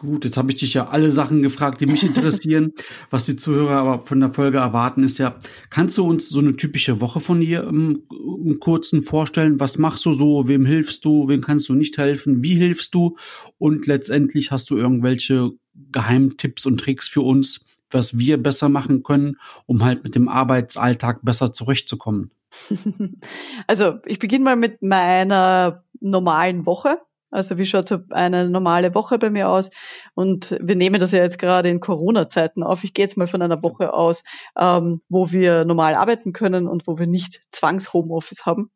Gut, 0.00 0.24
jetzt 0.24 0.38
habe 0.38 0.50
ich 0.50 0.56
dich 0.56 0.72
ja 0.72 0.88
alle 0.88 1.10
Sachen 1.10 1.42
gefragt, 1.42 1.82
die 1.82 1.86
mich 1.86 2.02
interessieren. 2.02 2.72
Was 3.10 3.26
die 3.26 3.36
Zuhörer 3.36 3.72
aber 3.72 4.06
von 4.06 4.18
der 4.18 4.32
Folge 4.32 4.56
erwarten, 4.56 5.04
ist 5.04 5.18
ja, 5.18 5.36
kannst 5.68 5.98
du 5.98 6.08
uns 6.08 6.30
so 6.30 6.38
eine 6.38 6.56
typische 6.56 7.02
Woche 7.02 7.20
von 7.20 7.42
dir 7.42 7.64
im, 7.64 8.04
im 8.10 8.58
kurzen 8.60 9.02
vorstellen? 9.02 9.60
Was 9.60 9.76
machst 9.76 10.06
du 10.06 10.14
so? 10.14 10.48
Wem 10.48 10.64
hilfst 10.64 11.04
du? 11.04 11.28
Wem 11.28 11.42
kannst 11.42 11.68
du 11.68 11.74
nicht 11.74 11.98
helfen? 11.98 12.42
Wie 12.42 12.54
hilfst 12.54 12.94
du? 12.94 13.18
Und 13.58 13.86
letztendlich 13.86 14.50
hast 14.50 14.70
du 14.70 14.78
irgendwelche 14.78 15.50
Geheimtipps 15.92 16.64
und 16.64 16.80
Tricks 16.80 17.06
für 17.06 17.20
uns, 17.20 17.66
was 17.90 18.16
wir 18.16 18.42
besser 18.42 18.70
machen 18.70 19.02
können, 19.02 19.36
um 19.66 19.84
halt 19.84 20.02
mit 20.02 20.14
dem 20.14 20.28
Arbeitsalltag 20.28 21.22
besser 21.22 21.52
zurechtzukommen? 21.52 22.30
Also 23.66 23.98
ich 24.06 24.18
beginne 24.18 24.44
mal 24.44 24.56
mit 24.56 24.80
meiner 24.80 25.84
normalen 26.00 26.64
Woche. 26.64 26.96
Also 27.30 27.58
wie 27.58 27.66
schaut 27.66 27.88
so 27.88 27.98
eine 28.10 28.48
normale 28.48 28.94
Woche 28.94 29.18
bei 29.18 29.30
mir 29.30 29.48
aus? 29.48 29.70
Und 30.14 30.56
wir 30.60 30.76
nehmen 30.76 31.00
das 31.00 31.12
ja 31.12 31.22
jetzt 31.22 31.38
gerade 31.38 31.68
in 31.68 31.80
Corona-Zeiten 31.80 32.62
auf. 32.62 32.82
Ich 32.84 32.92
gehe 32.92 33.04
jetzt 33.04 33.16
mal 33.16 33.28
von 33.28 33.42
einer 33.42 33.62
Woche 33.62 33.92
aus, 33.92 34.24
ähm, 34.58 35.00
wo 35.08 35.30
wir 35.30 35.64
normal 35.64 35.94
arbeiten 35.94 36.32
können 36.32 36.66
und 36.66 36.86
wo 36.86 36.98
wir 36.98 37.06
nicht 37.06 37.42
Zwangs-Homeoffice 37.52 38.46
haben. 38.46 38.70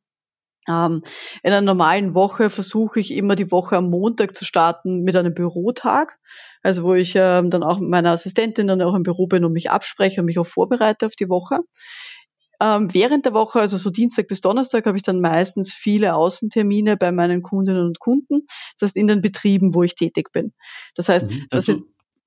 Ähm, 0.69 1.03
in 1.43 1.53
einer 1.53 1.61
normalen 1.61 2.15
Woche 2.15 2.49
versuche 2.49 3.01
ich 3.01 3.13
immer 3.13 3.37
die 3.37 3.51
Woche 3.51 3.77
am 3.77 3.91
Montag 3.91 4.37
zu 4.37 4.45
starten 4.45 5.03
mit 5.03 5.17
einem 5.17 5.35
Bürotag. 5.35 6.19
Also 6.63 6.83
wo 6.85 6.95
ich 6.95 7.15
ähm, 7.17 7.51
dann 7.51 7.63
auch 7.63 7.79
mit 7.79 7.91
meiner 7.91 8.13
Assistentin 8.13 8.67
dann 8.69 8.81
auch 8.81 8.95
im 8.95 9.03
Büro 9.03 9.27
bin 9.27 9.45
und 9.45 9.53
mich 9.53 9.71
abspreche 9.71 10.21
und 10.21 10.27
mich 10.27 10.39
auch 10.39 10.47
vorbereite 10.47 11.07
auf 11.07 11.15
die 11.15 11.29
Woche. 11.29 11.59
Ähm, 12.65 12.95
während 12.95 13.27
der 13.27 13.35
Woche, 13.35 13.61
also 13.61 13.77
so 13.77 13.91
Dienstag 13.91 14.27
bis 14.27 14.41
Donnerstag, 14.41 14.87
habe 14.87 14.97
ich 14.97 15.03
dann 15.03 15.21
meistens 15.21 15.75
viele 15.75 16.15
Außentermine 16.15 16.97
bei 16.97 17.13
meinen 17.13 17.43
Kundinnen 17.43 17.85
und 17.85 18.01
Kunden, 18.01 18.47
das 18.79 18.89
heißt 18.89 18.97
in 18.97 19.07
den 19.07 19.21
Betrieben, 19.21 19.75
wo 19.75 19.83
ich 19.83 19.97
tätig 19.97 20.33
bin. 20.33 20.55
Das 20.95 21.11
heißt, 21.11 21.31
mhm, 21.31 21.47
das 21.51 21.67
sind 21.67 21.85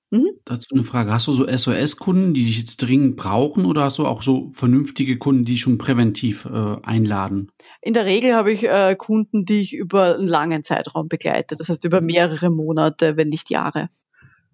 Mhm. 0.10 0.30
Dazu 0.46 0.70
eine 0.74 0.86
Frage. 0.86 1.12
Hast 1.12 1.28
du 1.28 1.34
so 1.34 1.46
SOS-Kunden, 1.46 2.34
die 2.34 2.46
dich 2.46 2.58
jetzt 2.58 2.78
dringend 2.78 3.18
brauchen 3.18 3.66
oder 3.66 3.84
hast 3.84 3.98
du 3.98 4.06
auch 4.06 4.22
so 4.22 4.52
vernünftige 4.54 5.18
Kunden, 5.18 5.44
die 5.44 5.58
schon 5.58 5.78
präventiv 5.78 6.46
äh, 6.46 6.78
einladen? 6.82 7.52
In 7.82 7.94
der 7.94 8.06
Regel 8.06 8.34
habe 8.34 8.54
ich 8.54 8.64
äh, 8.64 8.96
Kunden, 8.96 9.44
die 9.44 9.60
ich 9.60 9.74
über 9.74 10.16
einen 10.16 10.30
langen 10.30 10.64
Zeitraum 10.64 11.10
begleite. 11.10 11.58
Das 11.58 11.68
heißt 11.68 11.84
über 11.84 12.00
mehrere 12.00 12.50
Monate, 12.50 13.18
wenn 13.18 13.28
nicht 13.28 13.50
Jahre. 13.50 13.90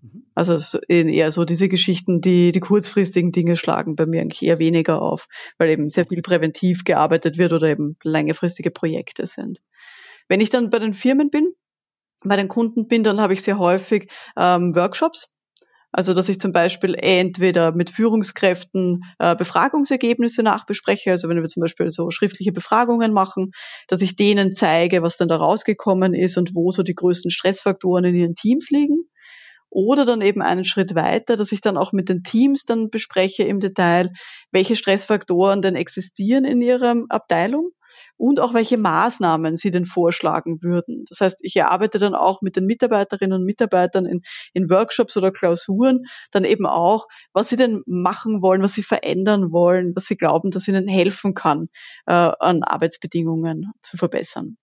Mhm. 0.04 0.26
Also 0.36 0.80
eher 0.88 1.32
so 1.32 1.46
diese 1.46 1.70
Geschichten, 1.70 2.22
die 2.22 2.52
die 2.52 2.60
kurzfristigen 2.60 3.32
Dinge 3.32 3.56
schlagen 3.56 3.96
bei 3.96 4.06
mir 4.06 4.22
eigentlich 4.22 4.44
eher 4.44 4.60
weniger 4.60 5.02
auf, 5.02 5.28
weil 5.58 5.70
eben 5.70 5.90
sehr 5.90 6.06
viel 6.06 6.22
präventiv 6.22 6.84
gearbeitet 6.84 7.38
wird 7.38 7.54
oder 7.54 7.68
eben 7.68 7.96
längerfristige 8.04 8.72
Projekte 8.72 9.26
sind. 9.26 9.62
Wenn 10.28 10.42
ich 10.42 10.50
dann 10.50 10.70
bei 10.70 10.80
den 10.80 10.94
Firmen 10.94 11.30
bin, 11.30 11.54
bei 12.24 12.36
den 12.36 12.48
Kunden 12.48 12.88
bin, 12.88 13.04
dann 13.04 13.22
habe 13.22 13.34
ich 13.34 13.44
sehr 13.44 13.60
häufig 13.60 14.10
ähm, 14.38 14.76
Workshops. 14.76 15.30
Also 15.92 16.16
dass 16.16 16.28
ich 16.28 16.40
zum 16.40 16.52
Beispiel 16.52 16.96
entweder 16.96 17.72
mit 17.72 17.92
Führungskräften 17.92 19.04
äh, 19.20 19.36
Befragungsergebnisse 19.36 20.42
nachbespreche, 20.42 21.12
also 21.12 21.30
wenn 21.30 21.40
wir 21.40 21.48
zum 21.48 21.62
Beispiel 21.62 21.92
so 21.92 22.10
schriftliche 22.10 22.52
Befragungen 22.52 23.14
machen, 23.14 23.52
dass 23.88 24.02
ich 24.02 24.16
denen 24.16 24.56
zeige, 24.56 25.04
was 25.04 25.18
dann 25.18 25.28
da 25.28 25.38
rausgekommen 25.38 26.16
ist 26.16 26.36
und 26.38 26.56
wo 26.56 26.72
so 26.72 26.82
die 26.82 26.96
größten 26.96 27.30
Stressfaktoren 27.30 28.06
in 28.06 28.16
ihren 28.16 28.36
Teams 28.36 28.72
liegen. 28.72 29.06
Oder 29.74 30.06
dann 30.06 30.22
eben 30.22 30.44
einen 30.44 30.65
Schritt 30.65 30.94
weiter, 30.94 31.36
dass 31.36 31.51
ich 31.51 31.60
dann 31.60 31.77
auch 31.77 31.94
mit 31.94 32.08
den 32.08 32.22
Teams 32.22 32.63
dann 32.65 32.92
bespreche 32.92 33.44
im 33.44 33.60
Detail, 33.60 34.12
welche 34.51 34.75
Stressfaktoren 34.75 35.63
denn 35.63 35.75
existieren 35.75 36.46
in 36.46 36.62
ihrer 36.62 36.96
Abteilung 37.10 37.72
und 38.15 38.39
auch 38.39 38.53
welche 38.53 38.77
Maßnahmen 38.77 39.58
sie 39.58 39.72
denn 39.72 39.88
vorschlagen 39.88 40.62
würden. 40.62 41.06
Das 41.10 41.22
heißt, 41.22 41.39
ich 41.42 41.63
arbeite 41.63 41.98
dann 41.98 42.13
auch 42.13 42.44
mit 42.44 42.56
den 42.56 42.68
Mitarbeiterinnen 42.68 43.39
und 43.39 43.46
Mitarbeitern 43.46 44.06
in, 44.06 44.22
in 44.53 44.70
Workshops 44.70 45.18
oder 45.18 45.32
Klausuren 45.32 46.03
dann 46.30 46.46
eben 46.46 46.68
auch, 46.68 47.08
was 47.34 47.50
sie 47.50 47.56
denn 47.56 47.82
machen 47.88 48.44
wollen, 48.44 48.62
was 48.62 48.74
sie 48.74 48.84
verändern 48.84 49.51
wollen, 49.51 49.96
was 49.96 50.06
sie 50.06 50.18
glauben, 50.18 50.51
dass 50.51 50.68
ihnen 50.68 50.88
helfen 50.88 51.34
kann, 51.34 51.70
äh, 52.06 52.13
an 52.13 52.62
Arbeitsbedingungen 52.62 53.72
zu 53.82 53.98
verbessern. 53.98 54.58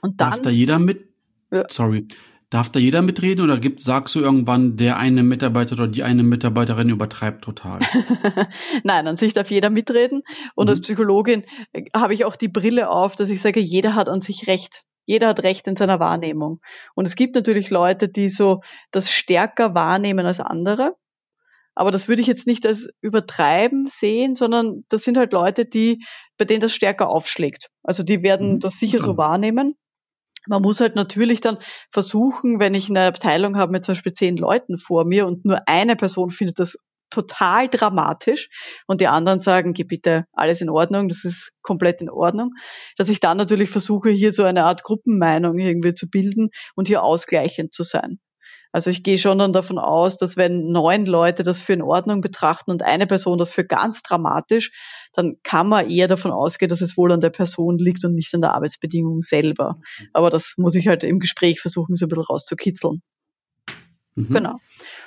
Und 0.00 0.22
dann, 0.22 0.30
Darf 0.30 0.42
da 0.42 0.50
jeder 0.50 0.78
mit? 0.78 1.06
Ja. 1.50 1.66
Sorry. 1.68 2.08
Darf 2.50 2.70
da 2.70 2.80
jeder 2.80 3.02
mitreden 3.02 3.44
oder 3.44 3.58
gibt, 3.58 3.82
sagst 3.82 4.14
du 4.14 4.20
irgendwann, 4.20 4.78
der 4.78 4.96
eine 4.96 5.22
Mitarbeiter 5.22 5.74
oder 5.74 5.86
die 5.86 6.02
eine 6.02 6.22
Mitarbeiterin 6.22 6.88
übertreibt 6.88 7.44
total? 7.44 7.80
Nein, 8.84 9.06
an 9.06 9.18
sich 9.18 9.34
darf 9.34 9.50
jeder 9.50 9.68
mitreden. 9.68 10.22
Und 10.54 10.66
mhm. 10.66 10.70
als 10.70 10.80
Psychologin 10.80 11.44
äh, 11.72 11.84
habe 11.94 12.14
ich 12.14 12.24
auch 12.24 12.36
die 12.36 12.48
Brille 12.48 12.88
auf, 12.88 13.16
dass 13.16 13.28
ich 13.28 13.42
sage, 13.42 13.60
jeder 13.60 13.94
hat 13.94 14.08
an 14.08 14.22
sich 14.22 14.46
Recht. 14.46 14.82
Jeder 15.04 15.28
hat 15.28 15.42
Recht 15.42 15.66
in 15.66 15.76
seiner 15.76 16.00
Wahrnehmung. 16.00 16.60
Und 16.94 17.06
es 17.06 17.16
gibt 17.16 17.34
natürlich 17.34 17.68
Leute, 17.68 18.08
die 18.08 18.30
so 18.30 18.62
das 18.92 19.10
stärker 19.10 19.74
wahrnehmen 19.74 20.24
als 20.24 20.40
andere. 20.40 20.96
Aber 21.74 21.90
das 21.90 22.08
würde 22.08 22.22
ich 22.22 22.28
jetzt 22.28 22.46
nicht 22.46 22.66
als 22.66 22.88
übertreiben 23.02 23.88
sehen, 23.88 24.34
sondern 24.34 24.84
das 24.88 25.04
sind 25.04 25.18
halt 25.18 25.32
Leute, 25.32 25.66
die, 25.66 26.02
bei 26.38 26.46
denen 26.46 26.60
das 26.60 26.74
stärker 26.74 27.08
aufschlägt. 27.08 27.68
Also 27.82 28.02
die 28.02 28.22
werden 28.22 28.54
mhm. 28.54 28.60
das 28.60 28.78
sicher 28.78 28.98
so 28.98 29.18
wahrnehmen. 29.18 29.76
Man 30.48 30.62
muss 30.62 30.80
halt 30.80 30.96
natürlich 30.96 31.40
dann 31.40 31.58
versuchen, 31.92 32.58
wenn 32.58 32.74
ich 32.74 32.88
eine 32.88 33.06
Abteilung 33.06 33.56
habe 33.56 33.72
mit 33.72 33.84
zum 33.84 33.94
Beispiel 33.94 34.14
zehn 34.14 34.36
Leuten 34.36 34.78
vor 34.78 35.04
mir 35.04 35.26
und 35.26 35.44
nur 35.44 35.60
eine 35.66 35.94
Person 35.94 36.30
findet 36.30 36.58
das 36.58 36.78
total 37.10 37.68
dramatisch 37.68 38.48
und 38.86 39.00
die 39.00 39.08
anderen 39.08 39.40
sagen, 39.40 39.72
geh 39.72 39.84
bitte, 39.84 40.24
alles 40.32 40.60
in 40.60 40.70
Ordnung, 40.70 41.08
das 41.08 41.24
ist 41.24 41.52
komplett 41.62 42.00
in 42.00 42.10
Ordnung, 42.10 42.52
dass 42.96 43.08
ich 43.08 43.20
dann 43.20 43.36
natürlich 43.38 43.70
versuche, 43.70 44.10
hier 44.10 44.32
so 44.32 44.44
eine 44.44 44.64
Art 44.64 44.82
Gruppenmeinung 44.84 45.58
irgendwie 45.58 45.94
zu 45.94 46.10
bilden 46.10 46.50
und 46.74 46.88
hier 46.88 47.02
ausgleichend 47.02 47.72
zu 47.74 47.82
sein. 47.82 48.18
Also 48.70 48.90
ich 48.90 49.02
gehe 49.02 49.18
schon 49.18 49.38
dann 49.38 49.52
davon 49.52 49.78
aus, 49.78 50.18
dass 50.18 50.36
wenn 50.36 50.70
neun 50.70 51.06
Leute 51.06 51.42
das 51.42 51.62
für 51.62 51.72
in 51.72 51.82
Ordnung 51.82 52.20
betrachten 52.20 52.70
und 52.70 52.82
eine 52.82 53.06
Person 53.06 53.38
das 53.38 53.50
für 53.50 53.64
ganz 53.64 54.02
dramatisch, 54.02 54.72
dann 55.14 55.36
kann 55.42 55.68
man 55.68 55.88
eher 55.88 56.06
davon 56.06 56.32
ausgehen, 56.32 56.68
dass 56.68 56.82
es 56.82 56.96
wohl 56.96 57.12
an 57.12 57.20
der 57.20 57.30
Person 57.30 57.78
liegt 57.78 58.04
und 58.04 58.14
nicht 58.14 58.34
an 58.34 58.42
der 58.42 58.54
Arbeitsbedingung 58.54 59.22
selber. 59.22 59.80
Aber 60.12 60.28
das 60.28 60.54
muss 60.58 60.74
ich 60.74 60.86
halt 60.86 61.02
im 61.02 61.18
Gespräch 61.18 61.60
versuchen, 61.60 61.96
so 61.96 62.06
ein 62.06 62.08
bisschen 62.10 62.24
rauszukitzeln. 62.24 63.02
Mhm. 64.18 64.34
Genau. 64.34 64.56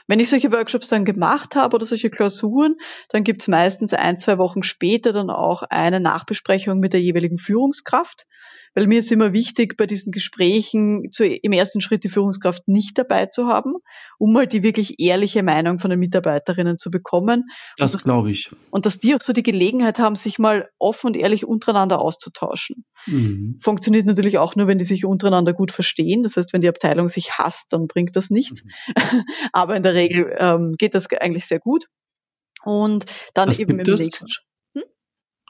Wenn 0.08 0.20
ich 0.20 0.30
solche 0.30 0.52
Workshops 0.52 0.90
dann 0.90 1.06
gemacht 1.06 1.56
habe 1.56 1.76
oder 1.76 1.86
solche 1.86 2.10
Klausuren, 2.10 2.78
dann 3.10 3.24
gibt 3.24 3.42
es 3.42 3.48
meistens 3.48 3.94
ein, 3.94 4.18
zwei 4.18 4.38
Wochen 4.38 4.64
später 4.64 5.14
dann 5.14 5.30
auch 5.30 5.64
eine 5.64 6.00
Nachbesprechung 6.00 6.80
mit 6.80 6.94
der 6.94 7.02
jeweiligen 7.02 7.38
Führungskraft 7.38 8.26
weil 8.74 8.88
mir 8.88 9.00
ist 9.00 9.12
immer 9.12 9.34
wichtig, 9.34 9.76
bei 9.78 9.86
diesen 9.86 10.12
Gesprächen 10.12 11.12
zu, 11.12 11.26
im 11.26 11.52
ersten 11.52 11.82
Schritt 11.82 12.04
die 12.04 12.10
Führungskraft 12.10 12.68
nicht 12.68 12.98
dabei 12.98 13.26
zu 13.26 13.48
haben, 13.48 13.76
um 14.18 14.36
halt 14.38 14.54
die 14.54 14.64
wirklich 14.64 15.00
ehrliche 15.00 15.44
Meinung 15.44 15.80
von 15.80 15.90
den 15.90 16.00
Mitarbeiterinnen 16.00 16.78
zu 16.78 16.92
bekommen. 16.92 17.50
Das 17.78 18.02
glaube 18.02 18.32
ich. 18.32 18.50
Und 18.72 18.86
dass 18.86 19.00
die 19.00 19.16
auch 19.16 19.22
so 19.22 19.34
die 19.34 19.44
Gelegenheit 19.44 20.00
haben, 20.00 20.16
sich 20.16 20.40
mal 20.40 20.70
offen 20.80 21.08
und 21.08 21.18
ehrlich 21.18 21.46
untereinander 21.46 22.00
auszutauschen. 22.00 22.86
Mhm. 23.06 23.60
Funktioniert 23.62 24.06
natürlich 24.06 24.38
auch 24.38 24.56
nur, 24.56 24.68
wenn 24.68 24.78
die 24.78 24.86
sich 24.86 25.06
untereinander 25.06 25.54
gut 25.54 25.72
verstehen. 25.72 26.24
Das 26.24 26.38
heißt, 26.38 26.54
wenn 26.54 26.62
die 26.62 26.70
Abteilung 26.70 27.10
sich 27.10 27.38
hasst, 27.38 27.68
dann 27.74 27.88
bringt 27.88 28.16
das 28.16 28.30
nichts. 28.30 28.64
Mhm. 28.64 28.72
Aber 29.54 29.76
in 29.76 29.84
der 29.84 29.96
Regel 29.96 30.36
ähm, 30.38 30.76
geht 30.78 30.96
das 30.96 31.08
eigentlich 31.12 31.46
sehr 31.46 31.60
gut. 31.60 31.88
Und 32.64 33.06
dann 33.34 33.50
Was 33.50 33.60
eben 33.60 33.80
im 33.80 33.96
nächsten 33.96 34.30
Schritt. 34.30 34.51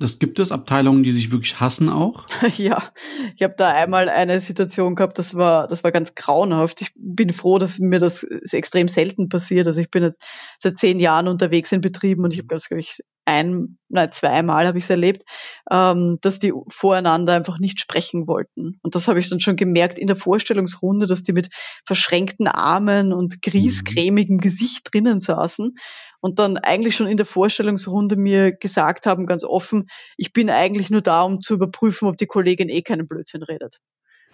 Das 0.01 0.17
gibt 0.17 0.39
es 0.39 0.51
Abteilungen, 0.51 1.03
die 1.03 1.11
sich 1.11 1.31
wirklich 1.31 1.59
hassen 1.59 1.87
auch? 1.87 2.25
Ja, 2.57 2.91
ich 3.35 3.43
habe 3.43 3.53
da 3.55 3.69
einmal 3.71 4.09
eine 4.09 4.41
Situation 4.41 4.95
gehabt, 4.95 5.19
das 5.19 5.35
war, 5.35 5.67
das 5.67 5.83
war 5.83 5.91
ganz 5.91 6.15
grauenhaft. 6.15 6.81
Ich 6.81 6.91
bin 6.95 7.33
froh, 7.33 7.59
dass 7.59 7.77
mir 7.77 7.99
das 7.99 8.23
extrem 8.23 8.87
selten 8.87 9.29
passiert. 9.29 9.67
Also 9.67 9.79
ich 9.79 9.91
bin 9.91 10.03
jetzt 10.03 10.19
seit 10.57 10.79
zehn 10.79 10.99
Jahren 10.99 11.27
unterwegs 11.27 11.71
in 11.71 11.81
Betrieben 11.81 12.23
und 12.23 12.31
ich 12.31 12.39
habe 12.39 12.47
glaube 12.47 12.79
ich, 12.79 12.99
ein, 13.25 13.77
nein, 13.89 14.11
zweimal 14.11 14.65
habe 14.67 14.77
ich 14.77 14.85
es 14.85 14.89
erlebt, 14.89 15.23
ähm, 15.69 16.17
dass 16.21 16.39
die 16.39 16.53
voreinander 16.69 17.33
einfach 17.33 17.59
nicht 17.59 17.79
sprechen 17.79 18.27
wollten. 18.27 18.79
Und 18.81 18.95
das 18.95 19.07
habe 19.07 19.19
ich 19.19 19.29
dann 19.29 19.39
schon 19.39 19.55
gemerkt 19.55 19.99
in 19.99 20.07
der 20.07 20.15
Vorstellungsrunde, 20.15 21.07
dass 21.07 21.23
die 21.23 21.33
mit 21.33 21.49
verschränkten 21.85 22.47
Armen 22.47 23.13
und 23.13 23.35
mhm. 23.35 23.39
griescremigem 23.41 24.39
Gesicht 24.39 24.89
drinnen 24.91 25.21
saßen 25.21 25.75
und 26.21 26.39
dann 26.39 26.57
eigentlich 26.57 26.95
schon 26.95 27.07
in 27.07 27.17
der 27.17 27.25
Vorstellungsrunde 27.25 28.15
mir 28.15 28.51
gesagt 28.51 29.05
haben, 29.05 29.25
ganz 29.25 29.43
offen, 29.43 29.89
ich 30.17 30.33
bin 30.33 30.49
eigentlich 30.49 30.89
nur 30.89 31.01
da, 31.01 31.23
um 31.23 31.41
zu 31.41 31.55
überprüfen, 31.55 32.07
ob 32.07 32.17
die 32.17 32.27
Kollegin 32.27 32.69
eh 32.69 32.81
keinen 32.81 33.07
Blödsinn 33.07 33.43
redet. 33.43 33.79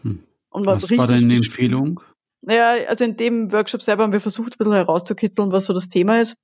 Hm. 0.01 0.23
Was 0.51 0.95
war 0.97 1.07
deine 1.07 1.35
Empfehlung? 1.35 2.01
Naja, 2.41 2.87
also 2.87 3.03
in 3.03 3.17
dem 3.17 3.51
Workshop 3.51 3.81
selber 3.81 4.03
haben 4.03 4.13
wir 4.13 4.21
versucht, 4.21 4.53
ein 4.53 4.57
bisschen 4.57 4.73
herauszukitzeln, 4.73 5.51
was 5.51 5.65
so 5.65 5.73
das 5.73 5.89
Thema 5.89 6.21
ist. 6.21 6.35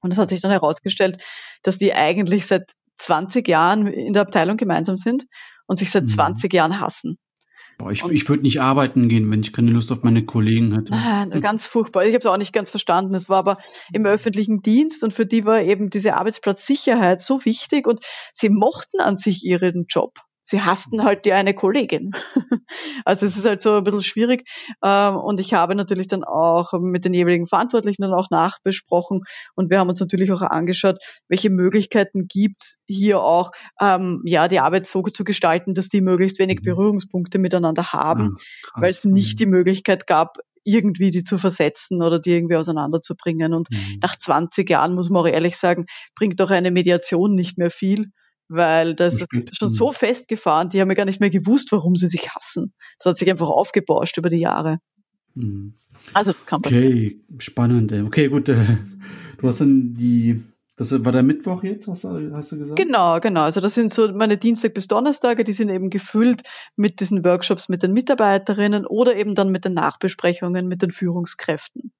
Und 0.00 0.12
es 0.12 0.18
hat 0.18 0.30
sich 0.30 0.40
dann 0.40 0.50
herausgestellt, 0.50 1.22
dass 1.62 1.78
die 1.78 1.94
eigentlich 1.94 2.46
seit 2.46 2.72
20 2.98 3.46
Jahren 3.48 3.86
in 3.86 4.12
der 4.12 4.22
Abteilung 4.22 4.56
gemeinsam 4.56 4.96
sind 4.96 5.24
und 5.66 5.78
sich 5.78 5.90
seit 5.90 6.04
mhm. 6.04 6.08
20 6.08 6.52
Jahren 6.52 6.80
hassen. 6.80 7.18
Boah, 7.78 7.90
ich, 7.90 8.04
ich 8.04 8.28
würde 8.28 8.42
nicht 8.42 8.60
arbeiten 8.60 9.08
gehen, 9.08 9.30
wenn 9.30 9.40
ich 9.40 9.54
keine 9.54 9.70
Lust 9.70 9.90
auf 9.90 10.02
meine 10.02 10.26
Kollegen 10.26 10.74
hätte. 10.74 10.92
Ah, 10.92 11.24
ganz 11.40 11.66
furchtbar. 11.66 12.04
Ich 12.04 12.10
habe 12.10 12.18
es 12.18 12.26
auch 12.26 12.36
nicht 12.36 12.52
ganz 12.52 12.68
verstanden. 12.68 13.14
Es 13.14 13.30
war 13.30 13.38
aber 13.38 13.56
im 13.90 14.04
öffentlichen 14.04 14.60
Dienst 14.60 15.02
und 15.02 15.14
für 15.14 15.24
die 15.24 15.46
war 15.46 15.62
eben 15.62 15.88
diese 15.88 16.14
Arbeitsplatzsicherheit 16.14 17.22
so 17.22 17.42
wichtig 17.46 17.86
und 17.86 18.00
sie 18.34 18.50
mochten 18.50 19.00
an 19.00 19.16
sich 19.16 19.42
ihren 19.44 19.86
Job 19.88 20.18
sie 20.50 20.60
hassten 20.60 21.04
halt 21.04 21.24
die 21.24 21.32
eine 21.32 21.54
Kollegin. 21.54 22.12
Also 23.04 23.26
es 23.26 23.36
ist 23.36 23.44
halt 23.44 23.62
so 23.62 23.76
ein 23.76 23.84
bisschen 23.84 24.02
schwierig. 24.02 24.48
Ähm, 24.84 25.16
und 25.16 25.40
ich 25.40 25.54
habe 25.54 25.74
natürlich 25.74 26.06
dann 26.06 26.22
auch 26.22 26.72
mit 26.78 27.04
den 27.04 27.14
jeweiligen 27.14 27.48
Verantwortlichen 27.48 28.02
dann 28.02 28.12
auch 28.12 28.30
nachbesprochen. 28.30 29.22
Und 29.54 29.70
wir 29.70 29.80
haben 29.80 29.88
uns 29.88 29.98
natürlich 29.98 30.30
auch 30.30 30.42
angeschaut, 30.42 30.98
welche 31.28 31.50
Möglichkeiten 31.50 32.28
gibt 32.28 32.62
es 32.62 32.76
hier 32.86 33.20
auch, 33.20 33.50
ähm, 33.80 34.22
ja, 34.24 34.46
die 34.46 34.60
Arbeit 34.60 34.86
so 34.86 35.02
zu 35.02 35.24
gestalten, 35.24 35.74
dass 35.74 35.88
die 35.88 36.00
möglichst 36.00 36.38
wenig 36.38 36.60
mhm. 36.60 36.64
Berührungspunkte 36.64 37.38
miteinander 37.38 37.92
haben, 37.92 38.36
ja, 38.38 38.82
weil 38.82 38.90
es 38.90 39.04
nicht 39.04 39.40
die 39.40 39.46
Möglichkeit 39.46 40.06
gab, 40.06 40.36
irgendwie 40.62 41.10
die 41.10 41.24
zu 41.24 41.38
versetzen 41.38 42.02
oder 42.02 42.20
die 42.20 42.30
irgendwie 42.30 42.56
auseinanderzubringen. 42.56 43.54
Und 43.54 43.70
mhm. 43.70 43.98
nach 44.00 44.16
20 44.16 44.68
Jahren 44.68 44.94
muss 44.94 45.10
man 45.10 45.22
auch 45.22 45.28
ehrlich 45.28 45.56
sagen, 45.56 45.86
bringt 46.14 46.38
doch 46.38 46.50
eine 46.50 46.70
Mediation 46.70 47.34
nicht 47.34 47.58
mehr 47.58 47.70
viel, 47.70 48.12
weil 48.50 48.94
das 48.94 49.14
ist 49.14 49.56
schon 49.56 49.70
so 49.70 49.92
festgefahren, 49.92 50.68
die 50.68 50.80
haben 50.80 50.88
ja 50.88 50.94
gar 50.94 51.04
nicht 51.04 51.20
mehr 51.20 51.30
gewusst, 51.30 51.70
warum 51.70 51.94
sie 51.96 52.08
sich 52.08 52.28
hassen. 52.30 52.74
Das 52.98 53.10
hat 53.10 53.18
sich 53.18 53.30
einfach 53.30 53.48
aufgebauscht 53.48 54.18
über 54.18 54.28
die 54.28 54.40
Jahre. 54.40 54.80
Mhm. 55.34 55.74
Also 56.12 56.32
das 56.32 56.44
kann 56.46 56.58
Okay, 56.64 57.20
spannend. 57.38 57.92
Okay, 57.92 58.28
gut. 58.28 58.48
Äh, 58.48 58.56
du 59.38 59.46
hast 59.46 59.60
dann 59.60 59.94
die, 59.94 60.42
das 60.76 60.92
war 61.04 61.12
der 61.12 61.22
Mittwoch 61.22 61.62
jetzt, 61.62 61.86
hast 61.86 62.04
du, 62.04 62.32
hast 62.34 62.50
du 62.50 62.58
gesagt? 62.58 62.76
Genau, 62.76 63.20
genau. 63.20 63.42
Also 63.42 63.60
das 63.60 63.74
sind 63.74 63.94
so 63.94 64.12
meine 64.12 64.36
Dienstag 64.36 64.74
bis 64.74 64.88
Donnerstage, 64.88 65.44
die 65.44 65.52
sind 65.52 65.68
eben 65.68 65.88
gefüllt 65.88 66.42
mit 66.74 66.98
diesen 66.98 67.24
Workshops 67.24 67.68
mit 67.68 67.84
den 67.84 67.92
Mitarbeiterinnen 67.92 68.84
oder 68.84 69.14
eben 69.14 69.36
dann 69.36 69.50
mit 69.50 69.64
den 69.64 69.74
Nachbesprechungen 69.74 70.66
mit 70.66 70.82
den 70.82 70.90
Führungskräften. 70.90 71.92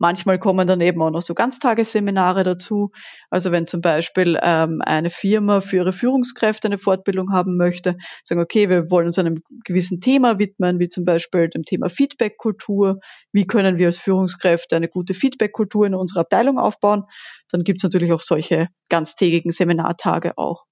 Manchmal 0.00 0.38
kommen 0.38 0.66
dann 0.66 0.80
eben 0.80 1.02
auch 1.02 1.10
noch 1.10 1.20
so 1.20 1.34
Ganztagesseminare 1.34 2.42
dazu. 2.42 2.90
Also 3.28 3.52
wenn 3.52 3.66
zum 3.66 3.82
Beispiel 3.82 4.38
ähm, 4.42 4.80
eine 4.82 5.10
Firma 5.10 5.60
für 5.60 5.76
ihre 5.76 5.92
Führungskräfte 5.92 6.68
eine 6.68 6.78
Fortbildung 6.78 7.32
haben 7.32 7.58
möchte, 7.58 7.98
sagen, 8.24 8.40
okay, 8.40 8.70
wir 8.70 8.90
wollen 8.90 9.08
uns 9.08 9.18
einem 9.18 9.42
gewissen 9.62 10.00
Thema 10.00 10.38
widmen, 10.38 10.78
wie 10.78 10.88
zum 10.88 11.04
Beispiel 11.04 11.50
dem 11.50 11.64
Thema 11.64 11.90
Feedback-Kultur. 11.90 13.00
Wie 13.30 13.46
können 13.46 13.76
wir 13.76 13.88
als 13.88 13.98
Führungskräfte 13.98 14.74
eine 14.74 14.88
gute 14.88 15.12
Feedback-Kultur 15.12 15.86
in 15.86 15.94
unserer 15.94 16.20
Abteilung 16.20 16.58
aufbauen? 16.58 17.04
Dann 17.50 17.62
gibt 17.62 17.80
es 17.80 17.82
natürlich 17.82 18.12
auch 18.12 18.22
solche 18.22 18.68
ganztägigen 18.88 19.52
Seminartage 19.52 20.38
auch. 20.38 20.64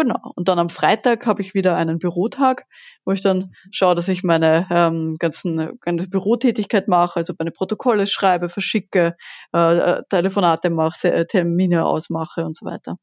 Genau. 0.00 0.32
Und 0.34 0.48
dann 0.48 0.58
am 0.58 0.70
Freitag 0.70 1.26
habe 1.26 1.42
ich 1.42 1.52
wieder 1.52 1.76
einen 1.76 1.98
Bürotag, 1.98 2.64
wo 3.04 3.12
ich 3.12 3.20
dann 3.20 3.52
schaue, 3.70 3.94
dass 3.94 4.08
ich 4.08 4.22
meine 4.22 4.66
ähm, 4.70 5.16
ganzen 5.18 5.78
ganze 5.80 6.08
Bürotätigkeit 6.08 6.88
mache, 6.88 7.16
also 7.16 7.34
meine 7.38 7.50
Protokolle 7.50 8.06
schreibe, 8.06 8.48
verschicke, 8.48 9.14
äh, 9.54 9.76
äh 9.76 10.02
Telefonate 10.08 10.70
mache, 10.70 11.26
Termine 11.26 11.84
ausmache 11.84 12.46
und 12.46 12.56
so 12.56 12.64
weiter. 12.64 12.96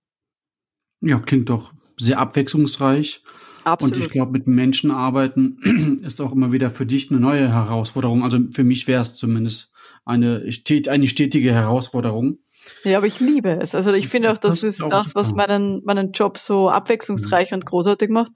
Ja, 1.01 1.19
klingt 1.19 1.49
doch 1.49 1.71
sehr 1.97 2.17
abwechslungsreich. 2.17 3.21
Absolut. 3.63 3.97
Und 3.97 4.03
ich 4.03 4.09
glaube, 4.09 4.31
mit 4.31 4.47
Menschen 4.47 4.89
arbeiten 4.89 6.01
ist 6.03 6.19
auch 6.19 6.31
immer 6.31 6.51
wieder 6.51 6.71
für 6.71 6.87
dich 6.87 7.11
eine 7.11 7.19
neue 7.19 7.47
Herausforderung. 7.53 8.23
Also 8.23 8.39
für 8.51 8.63
mich 8.63 8.87
wäre 8.87 9.03
es 9.03 9.13
zumindest 9.13 9.71
eine, 10.03 10.49
eine 10.87 11.07
stetige 11.07 11.53
Herausforderung. 11.53 12.39
Ja, 12.83 12.97
aber 12.97 13.07
ich 13.07 13.19
liebe 13.19 13.59
es. 13.61 13.75
Also 13.75 13.93
ich 13.93 14.07
finde 14.07 14.31
auch, 14.31 14.37
das, 14.37 14.61
das 14.61 14.63
ist 14.63 14.85
das, 14.89 15.15
was 15.15 15.33
meinen, 15.33 15.83
meinen 15.83 16.11
Job 16.11 16.37
so 16.37 16.69
abwechslungsreich 16.69 17.53
und 17.53 17.65
großartig 17.65 18.09
macht. 18.09 18.31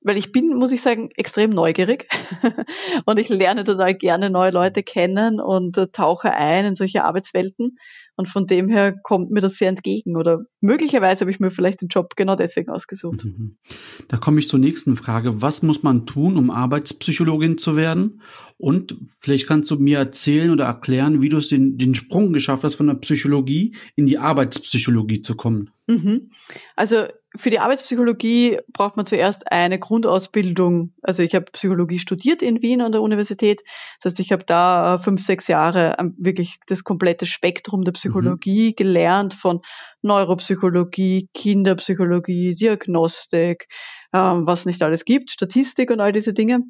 Weil 0.00 0.18
ich 0.18 0.30
bin, 0.30 0.54
muss 0.54 0.70
ich 0.72 0.82
sagen, 0.82 1.10
extrem 1.16 1.50
neugierig 1.50 2.08
und 3.06 3.18
ich 3.18 3.28
lerne 3.28 3.64
total 3.64 3.94
gerne 3.94 4.30
neue 4.30 4.52
Leute 4.52 4.82
kennen 4.82 5.40
und 5.40 5.76
äh, 5.78 5.88
tauche 5.88 6.32
ein 6.32 6.64
in 6.64 6.74
solche 6.74 7.04
Arbeitswelten. 7.04 7.78
Und 8.16 8.28
von 8.28 8.46
dem 8.46 8.68
her 8.68 8.94
kommt 9.02 9.30
mir 9.30 9.40
das 9.40 9.56
sehr 9.56 9.68
entgegen. 9.68 10.16
Oder 10.16 10.46
möglicherweise 10.60 11.20
habe 11.20 11.30
ich 11.30 11.38
mir 11.38 11.50
vielleicht 11.50 11.82
den 11.82 11.88
Job 11.88 12.16
genau 12.16 12.34
deswegen 12.34 12.70
ausgesucht. 12.70 13.24
Mhm. 13.24 13.58
Da 14.08 14.16
komme 14.16 14.40
ich 14.40 14.48
zur 14.48 14.58
nächsten 14.58 14.96
Frage. 14.96 15.42
Was 15.42 15.62
muss 15.62 15.82
man 15.82 16.06
tun, 16.06 16.36
um 16.36 16.50
Arbeitspsychologin 16.50 17.58
zu 17.58 17.76
werden? 17.76 18.22
Und 18.58 18.96
vielleicht 19.20 19.46
kannst 19.46 19.70
du 19.70 19.76
mir 19.76 19.98
erzählen 19.98 20.50
oder 20.50 20.64
erklären, 20.64 21.20
wie 21.20 21.28
du 21.28 21.36
es 21.36 21.48
den, 21.48 21.76
den 21.76 21.94
Sprung 21.94 22.32
geschafft 22.32 22.64
hast, 22.64 22.76
von 22.76 22.86
der 22.86 22.94
Psychologie 22.94 23.76
in 23.96 24.06
die 24.06 24.18
Arbeitspsychologie 24.18 25.20
zu 25.20 25.36
kommen. 25.36 25.70
Mhm. 25.86 26.30
Also 26.74 27.04
für 27.38 27.50
die 27.50 27.58
Arbeitspsychologie 27.58 28.58
braucht 28.72 28.96
man 28.96 29.06
zuerst 29.06 29.50
eine 29.50 29.78
Grundausbildung. 29.78 30.92
Also 31.02 31.22
ich 31.22 31.34
habe 31.34 31.46
Psychologie 31.52 31.98
studiert 31.98 32.42
in 32.42 32.62
Wien 32.62 32.80
an 32.80 32.92
der 32.92 33.02
Universität. 33.02 33.62
Das 34.00 34.12
heißt, 34.12 34.20
ich 34.20 34.32
habe 34.32 34.44
da 34.44 34.98
fünf, 34.98 35.22
sechs 35.22 35.48
Jahre 35.48 35.96
wirklich 36.18 36.58
das 36.66 36.84
komplette 36.84 37.26
Spektrum 37.26 37.84
der 37.84 37.92
Psychologie 37.92 38.70
mhm. 38.70 38.76
gelernt, 38.76 39.34
von 39.34 39.60
Neuropsychologie, 40.02 41.28
Kinderpsychologie, 41.34 42.54
Diagnostik, 42.54 43.68
ähm, 44.12 44.46
was 44.46 44.66
nicht 44.66 44.82
alles 44.82 45.04
gibt, 45.04 45.30
Statistik 45.30 45.90
und 45.90 46.00
all 46.00 46.12
diese 46.12 46.32
Dinge. 46.32 46.62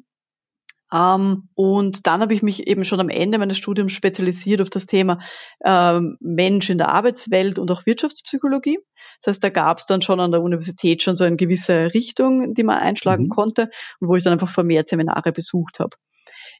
Ähm, 0.91 1.49
und 1.53 2.07
dann 2.07 2.21
habe 2.21 2.33
ich 2.33 2.41
mich 2.41 2.67
eben 2.67 2.85
schon 2.85 2.99
am 2.99 3.09
Ende 3.09 3.37
meines 3.37 3.57
Studiums 3.57 3.93
spezialisiert 3.93 4.61
auf 4.61 4.69
das 4.69 4.85
Thema 4.85 5.19
ähm, 5.65 6.17
Mensch 6.21 6.69
in 6.69 6.77
der 6.77 6.89
Arbeitswelt 6.89 7.59
und 7.59 7.69
auch 7.71 7.85
Wirtschaftspsychologie. 7.85 8.79
Das 9.21 9.33
heißt, 9.33 9.43
da 9.43 9.49
gab 9.49 9.79
es 9.79 9.85
dann 9.85 10.01
schon 10.01 10.19
an 10.19 10.31
der 10.31 10.41
Universität 10.41 11.01
schon 11.03 11.15
so 11.15 11.23
eine 11.23 11.37
gewisse 11.37 11.93
Richtung, 11.93 12.53
die 12.53 12.63
man 12.63 12.77
einschlagen 12.77 13.25
mhm. 13.25 13.29
konnte 13.29 13.69
und 13.99 14.09
wo 14.09 14.15
ich 14.15 14.23
dann 14.23 14.33
einfach 14.33 14.51
vermehrt 14.51 14.87
Seminare 14.87 15.31
besucht 15.31 15.79
habe. 15.79 15.97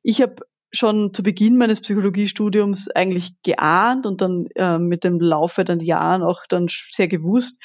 Ich 0.04 0.22
habe 0.22 0.36
schon 0.72 1.13
zu 1.13 1.24
Beginn 1.24 1.58
meines 1.58 1.82
Psychologiestudiums 1.82 2.89
eigentlich 2.89 3.32
geahnt 3.43 4.06
und 4.06 4.22
dann 4.22 4.48
äh, 4.56 4.78
mit 4.78 5.04
dem 5.04 5.20
Laufe 5.20 5.63
der 5.63 5.82
Jahren 5.82 6.24
auch 6.24 6.46
dann 6.50 6.67
sehr 6.91 7.08
gewusst, 7.08 7.62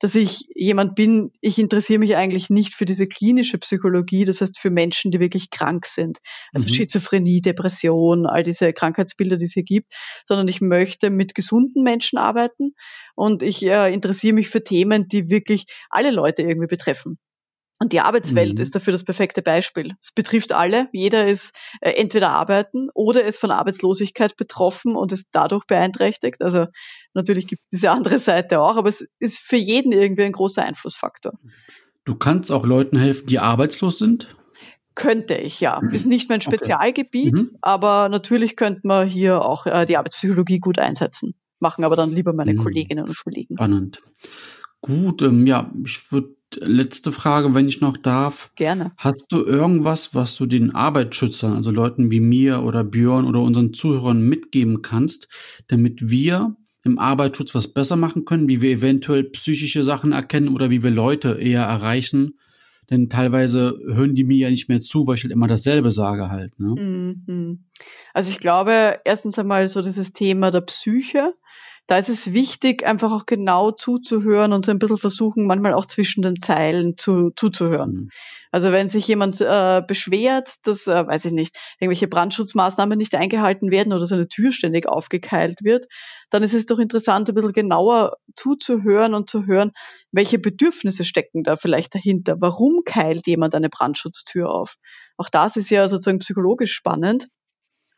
dass 0.00 0.14
ich 0.14 0.46
jemand 0.54 0.94
bin, 0.94 1.32
ich 1.40 1.58
interessiere 1.58 1.98
mich 1.98 2.16
eigentlich 2.16 2.50
nicht 2.50 2.74
für 2.74 2.84
diese 2.84 3.06
klinische 3.06 3.58
Psychologie, 3.58 4.24
das 4.24 4.40
heißt 4.40 4.58
für 4.58 4.70
Menschen, 4.70 5.10
die 5.10 5.20
wirklich 5.20 5.50
krank 5.50 5.86
sind. 5.86 6.18
Also 6.52 6.68
mhm. 6.68 6.74
Schizophrenie, 6.74 7.40
Depression, 7.40 8.26
all 8.26 8.42
diese 8.42 8.72
Krankheitsbilder, 8.72 9.36
die 9.36 9.44
es 9.44 9.52
hier 9.52 9.64
gibt, 9.64 9.92
sondern 10.24 10.48
ich 10.48 10.60
möchte 10.60 11.10
mit 11.10 11.34
gesunden 11.34 11.82
Menschen 11.82 12.18
arbeiten 12.18 12.74
und 13.14 13.42
ich 13.42 13.64
äh, 13.64 13.92
interessiere 13.92 14.34
mich 14.34 14.50
für 14.50 14.62
Themen, 14.62 15.08
die 15.08 15.30
wirklich 15.30 15.66
alle 15.88 16.10
Leute 16.10 16.42
irgendwie 16.42 16.68
betreffen. 16.68 17.18
Und 17.78 17.92
die 17.92 18.00
Arbeitswelt 18.00 18.54
mhm. 18.54 18.60
ist 18.60 18.74
dafür 18.74 18.92
das 18.92 19.04
perfekte 19.04 19.42
Beispiel. 19.42 19.94
Es 20.00 20.10
betrifft 20.12 20.52
alle. 20.52 20.88
Jeder 20.92 21.28
ist 21.28 21.54
äh, 21.82 21.90
entweder 21.90 22.30
arbeiten 22.30 22.88
oder 22.94 23.24
ist 23.24 23.38
von 23.38 23.50
Arbeitslosigkeit 23.50 24.36
betroffen 24.36 24.96
und 24.96 25.12
ist 25.12 25.28
dadurch 25.32 25.66
beeinträchtigt. 25.66 26.40
Also 26.40 26.66
natürlich 27.12 27.46
gibt 27.46 27.62
es 27.62 27.68
diese 27.80 27.90
andere 27.90 28.18
Seite 28.18 28.60
auch, 28.60 28.76
aber 28.76 28.88
es 28.88 29.06
ist 29.18 29.40
für 29.40 29.56
jeden 29.56 29.92
irgendwie 29.92 30.22
ein 30.22 30.32
großer 30.32 30.62
Einflussfaktor. 30.64 31.34
Du 32.06 32.14
kannst 32.14 32.50
auch 32.50 32.64
Leuten 32.64 32.96
helfen, 32.96 33.26
die 33.26 33.40
arbeitslos 33.40 33.98
sind? 33.98 34.34
Könnte 34.94 35.34
ich, 35.34 35.60
ja. 35.60 35.82
Ist 35.92 36.06
nicht 36.06 36.30
mein 36.30 36.40
Spezialgebiet, 36.40 37.34
okay. 37.34 37.42
mhm. 37.42 37.58
aber 37.60 38.08
natürlich 38.08 38.56
könnte 38.56 38.80
man 38.84 39.06
hier 39.06 39.42
auch 39.42 39.66
äh, 39.66 39.84
die 39.84 39.98
Arbeitspsychologie 39.98 40.60
gut 40.60 40.78
einsetzen. 40.78 41.34
Machen 41.58 41.84
aber 41.84 41.96
dann 41.96 42.10
lieber 42.10 42.32
meine 42.32 42.54
mhm. 42.54 42.62
Kolleginnen 42.62 43.04
und 43.04 43.18
Kollegen. 43.22 43.56
Spannend. 43.56 44.00
Gut, 44.80 45.20
ähm, 45.20 45.46
ja, 45.46 45.70
ich 45.84 46.10
würde 46.10 46.35
letzte 46.54 47.12
Frage, 47.12 47.54
wenn 47.54 47.68
ich 47.68 47.80
noch 47.80 47.96
darf. 47.96 48.50
Gerne. 48.56 48.92
Hast 48.96 49.26
du 49.30 49.44
irgendwas, 49.44 50.14
was 50.14 50.36
du 50.36 50.46
den 50.46 50.74
Arbeitsschützern, 50.74 51.54
also 51.54 51.70
Leuten 51.70 52.10
wie 52.10 52.20
mir 52.20 52.62
oder 52.62 52.84
Björn 52.84 53.26
oder 53.26 53.40
unseren 53.40 53.74
Zuhörern 53.74 54.22
mitgeben 54.22 54.82
kannst, 54.82 55.28
damit 55.68 56.08
wir 56.08 56.56
im 56.84 56.98
Arbeitsschutz 56.98 57.54
was 57.54 57.68
besser 57.68 57.96
machen 57.96 58.24
können, 58.24 58.48
wie 58.48 58.60
wir 58.60 58.70
eventuell 58.70 59.24
psychische 59.24 59.82
Sachen 59.82 60.12
erkennen 60.12 60.48
oder 60.48 60.70
wie 60.70 60.82
wir 60.82 60.90
Leute 60.90 61.38
eher 61.40 61.62
erreichen? 61.62 62.38
Denn 62.90 63.08
teilweise 63.08 63.76
hören 63.84 64.14
die 64.14 64.22
mir 64.22 64.36
ja 64.36 64.50
nicht 64.50 64.68
mehr 64.68 64.80
zu, 64.80 65.06
weil 65.06 65.16
ich 65.16 65.24
halt 65.24 65.32
immer 65.32 65.48
dasselbe 65.48 65.90
sage 65.90 66.30
halt. 66.30 66.58
Ne? 66.60 66.80
Mhm. 67.26 67.64
Also 68.14 68.30
ich 68.30 68.38
glaube, 68.38 69.00
erstens 69.04 69.38
einmal 69.38 69.66
so 69.68 69.82
dieses 69.82 70.12
Thema 70.12 70.52
der 70.52 70.60
Psyche 70.60 71.34
da 71.86 71.98
ist 71.98 72.08
es 72.08 72.32
wichtig, 72.32 72.84
einfach 72.84 73.12
auch 73.12 73.26
genau 73.26 73.70
zuzuhören 73.70 74.52
und 74.52 74.64
so 74.64 74.72
ein 74.72 74.78
bisschen 74.78 74.98
versuchen, 74.98 75.46
manchmal 75.46 75.74
auch 75.74 75.86
zwischen 75.86 76.22
den 76.22 76.42
Zeilen 76.42 76.98
zu, 76.98 77.30
zuzuhören. 77.36 77.92
Mhm. 77.92 78.08
Also 78.50 78.72
wenn 78.72 78.88
sich 78.88 79.06
jemand 79.06 79.40
äh, 79.40 79.82
beschwert, 79.86 80.54
dass, 80.64 80.86
äh, 80.86 81.06
weiß 81.06 81.26
ich 81.26 81.32
nicht, 81.32 81.56
irgendwelche 81.78 82.08
Brandschutzmaßnahmen 82.08 82.96
nicht 82.96 83.14
eingehalten 83.14 83.70
werden 83.70 83.92
oder 83.92 84.06
seine 84.06 84.28
Tür 84.28 84.52
ständig 84.52 84.88
aufgekeilt 84.88 85.62
wird, 85.62 85.86
dann 86.30 86.42
ist 86.42 86.54
es 86.54 86.66
doch 86.66 86.78
interessant, 86.78 87.28
ein 87.28 87.34
bisschen 87.34 87.52
genauer 87.52 88.16
zuzuhören 88.34 89.14
und 89.14 89.30
zu 89.30 89.46
hören, 89.46 89.72
welche 90.10 90.38
Bedürfnisse 90.38 91.04
stecken 91.04 91.44
da 91.44 91.56
vielleicht 91.56 91.94
dahinter. 91.94 92.36
Warum 92.40 92.82
keilt 92.84 93.26
jemand 93.26 93.54
eine 93.54 93.68
Brandschutztür 93.68 94.50
auf? 94.50 94.76
Auch 95.16 95.28
das 95.28 95.56
ist 95.56 95.70
ja 95.70 95.88
sozusagen 95.88 96.18
psychologisch 96.18 96.72
spannend, 96.72 97.28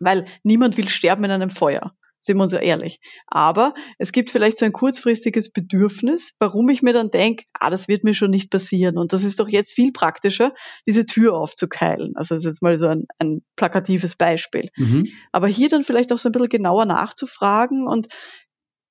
weil 0.00 0.26
niemand 0.42 0.76
will 0.76 0.88
sterben 0.88 1.24
in 1.24 1.30
einem 1.30 1.50
Feuer 1.50 1.94
sind 2.20 2.36
wir 2.36 2.42
uns 2.42 2.52
ja 2.52 2.60
ehrlich. 2.60 3.00
Aber 3.26 3.74
es 3.98 4.12
gibt 4.12 4.30
vielleicht 4.30 4.58
so 4.58 4.64
ein 4.64 4.72
kurzfristiges 4.72 5.52
Bedürfnis, 5.52 6.32
warum 6.38 6.68
ich 6.68 6.82
mir 6.82 6.92
dann 6.92 7.10
denke, 7.10 7.44
ah, 7.54 7.70
das 7.70 7.88
wird 7.88 8.04
mir 8.04 8.14
schon 8.14 8.30
nicht 8.30 8.50
passieren. 8.50 8.98
Und 8.98 9.12
das 9.12 9.24
ist 9.24 9.40
doch 9.40 9.48
jetzt 9.48 9.72
viel 9.72 9.92
praktischer, 9.92 10.54
diese 10.86 11.06
Tür 11.06 11.34
aufzukeilen. 11.34 12.12
Also 12.16 12.34
das 12.34 12.44
ist 12.44 12.48
jetzt 12.48 12.62
mal 12.62 12.78
so 12.78 12.86
ein, 12.86 13.06
ein 13.18 13.42
plakatives 13.56 14.16
Beispiel. 14.16 14.70
Mhm. 14.76 15.08
Aber 15.32 15.48
hier 15.48 15.68
dann 15.68 15.84
vielleicht 15.84 16.12
auch 16.12 16.18
so 16.18 16.28
ein 16.28 16.32
bisschen 16.32 16.48
genauer 16.48 16.86
nachzufragen 16.86 17.86
und 17.86 18.08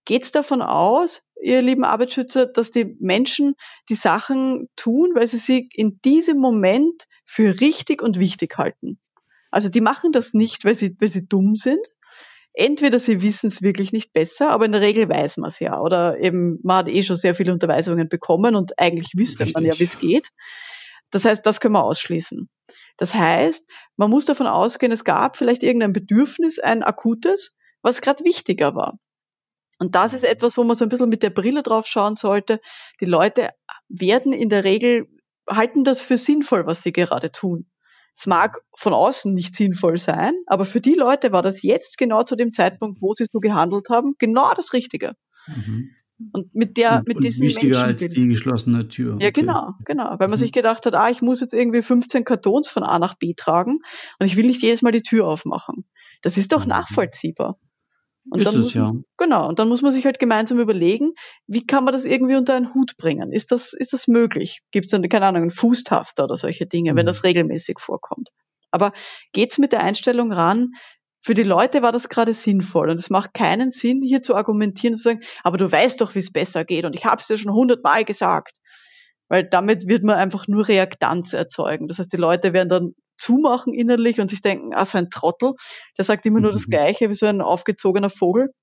geht 0.06 0.24
es 0.24 0.32
davon 0.32 0.62
aus, 0.62 1.22
ihr 1.42 1.62
lieben 1.62 1.84
Arbeitsschützer, 1.84 2.46
dass 2.46 2.72
die 2.72 2.96
Menschen 3.00 3.56
die 3.90 3.96
Sachen 3.96 4.70
tun, 4.76 5.12
weil 5.14 5.28
sie 5.28 5.38
sie 5.38 5.70
in 5.74 6.00
diesem 6.04 6.38
Moment 6.38 7.08
für 7.26 7.60
richtig 7.60 8.02
und 8.02 8.18
wichtig 8.18 8.58
halten. 8.58 9.00
Also 9.52 9.70
die 9.70 9.82
machen 9.82 10.12
das 10.12 10.34
nicht, 10.34 10.66
weil 10.66 10.76
sie, 10.76 10.96
weil 11.00 11.10
sie 11.10 11.28
dumm 11.28 11.56
sind, 11.56 11.86
entweder 12.58 13.00
sie 13.00 13.22
wissen 13.22 13.48
es 13.48 13.62
wirklich 13.62 13.92
nicht 13.92 14.14
besser, 14.14 14.50
aber 14.50 14.66
in 14.66 14.72
der 14.72 14.82
Regel 14.82 15.08
weiß 15.08 15.38
man 15.38 15.50
es 15.50 15.60
ja. 15.60 15.80
Oder 15.80 16.20
eben, 16.20 16.60
man 16.64 16.78
hat 16.78 16.88
eh 16.88 17.04
schon 17.04 17.16
sehr 17.16 17.36
viele 17.36 17.54
Unterweisungen 17.54 18.10
bekommen 18.10 18.56
und 18.56 18.80
eigentlich 18.80 19.12
wüsste 19.16 19.44
Richtig. 19.44 19.56
man 19.56 19.66
ja, 19.66 19.80
wie 19.80 19.84
es 19.84 20.00
geht. 20.00 20.30
Das 21.12 21.24
heißt, 21.24 21.46
das 21.46 21.60
können 21.60 21.76
wir 21.76 21.84
ausschließen. 21.84 22.50
Das 22.98 23.14
heißt, 23.14 23.70
man 23.96 24.10
muss 24.10 24.26
davon 24.26 24.48
ausgehen, 24.48 24.92
es 24.92 25.04
gab 25.04 25.38
vielleicht 25.38 25.62
irgendein 25.62 25.94
Bedürfnis, 25.94 26.58
ein 26.58 26.82
akutes, 26.82 27.56
was 27.84 28.02
gerade 28.02 28.24
wichtiger 28.24 28.74
war. 28.74 28.98
Und 29.78 29.94
das 29.94 30.14
ist 30.14 30.24
etwas, 30.24 30.58
wo 30.58 30.64
man 30.64 30.76
so 30.76 30.84
ein 30.84 30.90
bisschen 30.90 31.10
mit 31.10 31.22
der 31.22 31.30
Brille 31.30 31.62
drauf 31.62 31.86
schauen 31.86 32.16
sollte. 32.16 32.60
Die 33.00 33.06
Leute 33.06 33.52
werden 33.88 34.34
in 34.34 34.50
der 34.50 34.64
Regel, 34.64 35.06
halten 35.48 35.84
das 35.84 36.02
für 36.02 36.18
sinnvoll, 36.18 36.66
was 36.66 36.82
sie 36.82 36.92
gerade 36.92 37.32
tun. 37.32 37.70
Es 38.18 38.26
mag 38.26 38.62
von 38.76 38.94
außen 38.94 39.32
nicht 39.32 39.56
sinnvoll 39.56 40.00
sein, 40.00 40.34
aber 40.48 40.66
für 40.66 40.82
die 40.82 40.96
Leute 40.96 41.32
war 41.32 41.44
das 41.44 41.62
jetzt 41.62 42.00
genau 42.00 42.24
zu 42.24 42.36
dem 42.36 42.52
Zeitpunkt, 42.52 43.00
wo 43.00 43.14
sie 43.14 43.26
so 43.32 43.40
gehandelt 43.40 43.90
haben, 43.90 44.16
genau 44.18 44.54
das 44.56 44.74
Richtige. 44.74 45.14
Mhm. 45.46 45.92
Und 46.32 46.56
mit 46.56 46.78
der, 46.78 47.04
mit 47.06 47.18
und 47.18 47.24
diesen 47.24 47.44
wichtiger 47.44 47.84
als 47.84 48.02
die 48.02 48.28
geschlossene 48.28 48.88
Tür. 48.88 49.18
Ja, 49.22 49.30
genau, 49.30 49.74
genau. 49.86 50.10
Weil 50.18 50.30
man 50.30 50.32
mhm. 50.32 50.38
sich 50.38 50.52
gedacht 50.52 50.88
hat, 50.88 50.96
ah, 50.96 51.12
ich 51.12 51.22
muss 51.22 51.42
jetzt 51.42 51.54
irgendwie 51.54 51.84
15 51.84 52.26
Kartons 52.26 52.70
von 52.70 52.82
A 52.82 52.98
nach 52.98 53.20
B 53.20 53.36
tragen 53.38 53.82
und 54.18 54.26
ich 54.26 54.36
will 54.36 54.48
nicht 54.48 54.64
jedes 54.64 54.82
Mal 54.82 54.92
die 54.92 55.04
Tür 55.04 55.28
aufmachen. 55.28 55.86
Das 56.24 56.38
ist 56.38 56.52
doch 56.54 56.64
mhm. 56.64 56.70
nachvollziehbar. 56.70 57.60
Und 58.30 58.40
ist 58.40 58.46
dann 58.46 58.58
muss, 58.60 58.68
es, 58.68 58.74
ja. 58.74 58.94
Genau, 59.18 59.48
und 59.48 59.60
dann 59.60 59.70
muss 59.70 59.82
man 59.82 59.92
sich 59.92 60.06
halt 60.06 60.20
gemeinsam 60.20 60.60
überlegen, 60.60 61.14
wie 61.48 61.66
kann 61.66 61.84
man 61.84 61.94
das 61.94 62.06
irgendwie 62.06 62.36
unter 62.36 62.56
einen 62.56 62.74
Hut 62.74 62.96
bringen? 62.98 63.32
Ist 63.32 63.52
das, 63.52 63.74
ist 63.74 63.94
das 63.94 64.08
möglich? 64.08 64.62
Gibt 64.72 64.86
es 64.86 64.92
dann, 64.92 65.08
keine 65.08 65.26
Ahnung, 65.28 65.44
einen 65.44 65.52
Fußtaster 65.52 66.26
oder 66.26 66.36
solche 66.36 66.66
Dinge, 66.66 66.94
mhm. 66.94 66.98
wenn 66.98 67.06
das 67.06 67.24
regelmäßig 67.24 67.80
vorkommt? 67.80 68.30
Aber 68.72 68.92
geht's 69.32 69.58
mit 69.58 69.72
der 69.72 69.84
Einstellung 69.84 70.34
ran, 70.34 70.72
für 71.22 71.34
die 71.34 71.44
Leute 71.44 71.82
war 71.82 71.92
das 71.92 72.10
gerade 72.10 72.34
sinnvoll 72.34 72.90
und 72.90 72.98
es 72.98 73.10
macht 73.10 73.34
keinen 73.34 73.72
Sinn, 73.72 74.02
hier 74.02 74.22
zu 74.22 74.36
argumentieren 74.36 74.94
und 74.94 74.98
zu 74.98 75.04
sagen, 75.04 75.24
aber 75.44 75.58
du 75.58 75.70
weißt 75.70 76.00
doch, 76.00 76.16
wie 76.16 76.20
es 76.20 76.32
besser 76.32 76.64
geht 76.64 76.86
und 76.86 76.96
ich 76.96 77.06
habe 77.06 77.20
es 77.20 77.28
dir 77.28 77.38
schon 77.38 77.54
hundertmal 77.54 78.06
gesagt. 78.06 78.58
Weil 79.30 79.44
damit 79.44 79.88
wird 79.88 80.04
man 80.04 80.16
einfach 80.16 80.48
nur 80.48 80.68
Reaktanz 80.70 81.34
erzeugen. 81.34 81.90
Das 81.90 82.00
heißt, 82.00 82.14
die 82.14 82.18
Leute 82.18 82.54
werden 82.54 82.70
dann 82.70 82.94
zumachen 83.18 83.74
innerlich 83.74 84.20
und 84.20 84.30
sich 84.30 84.42
denken, 84.42 84.74
ah, 84.74 84.86
so 84.86 84.98
ein 84.98 85.10
Trottel, 85.10 85.54
der 85.98 86.06
sagt 86.06 86.26
immer 86.26 86.40
nur 86.40 86.52
das 86.52 86.68
mhm. 86.68 86.72
Gleiche 86.72 87.10
wie 87.10 87.16
so 87.16 87.26
ein 87.26 87.42
aufgezogener 87.42 88.10
Vogel. 88.10 88.54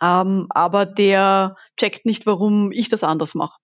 Ähm, 0.00 0.46
aber 0.50 0.86
der 0.86 1.56
checkt 1.76 2.06
nicht, 2.06 2.26
warum 2.26 2.72
ich 2.72 2.88
das 2.88 3.04
anders 3.04 3.34
mache. 3.34 3.58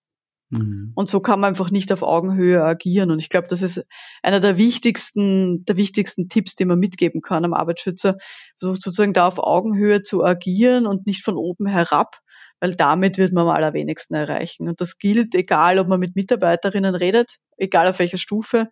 Mhm. 0.49 0.93
Und 0.95 1.09
so 1.09 1.19
kann 1.19 1.39
man 1.39 1.49
einfach 1.49 1.69
nicht 1.69 1.91
auf 1.91 2.01
Augenhöhe 2.01 2.63
agieren. 2.63 3.11
Und 3.11 3.19
ich 3.19 3.29
glaube, 3.29 3.47
das 3.47 3.61
ist 3.61 3.85
einer 4.23 4.39
der 4.39 4.57
wichtigsten, 4.57 5.63
der 5.65 5.77
wichtigsten 5.77 6.29
Tipps, 6.29 6.55
die 6.55 6.65
man 6.65 6.79
mitgeben 6.79 7.21
kann 7.21 7.45
am 7.45 7.53
Arbeitsschützer, 7.53 8.17
versucht 8.59 8.81
sozusagen 8.81 9.13
da 9.13 9.27
auf 9.27 9.39
Augenhöhe 9.39 10.01
zu 10.01 10.23
agieren 10.23 10.87
und 10.87 11.05
nicht 11.05 11.23
von 11.23 11.35
oben 11.35 11.67
herab, 11.67 12.17
weil 12.59 12.75
damit 12.75 13.17
wird 13.17 13.31
man 13.31 13.47
am 13.47 13.55
allerwenigsten 13.55 14.15
erreichen. 14.15 14.67
Und 14.67 14.81
das 14.81 14.97
gilt, 14.97 15.35
egal 15.35 15.79
ob 15.79 15.87
man 15.87 15.99
mit 15.99 16.15
Mitarbeiterinnen 16.15 16.95
redet, 16.95 17.37
egal 17.57 17.87
auf 17.87 17.99
welcher 17.99 18.17
Stufe, 18.17 18.69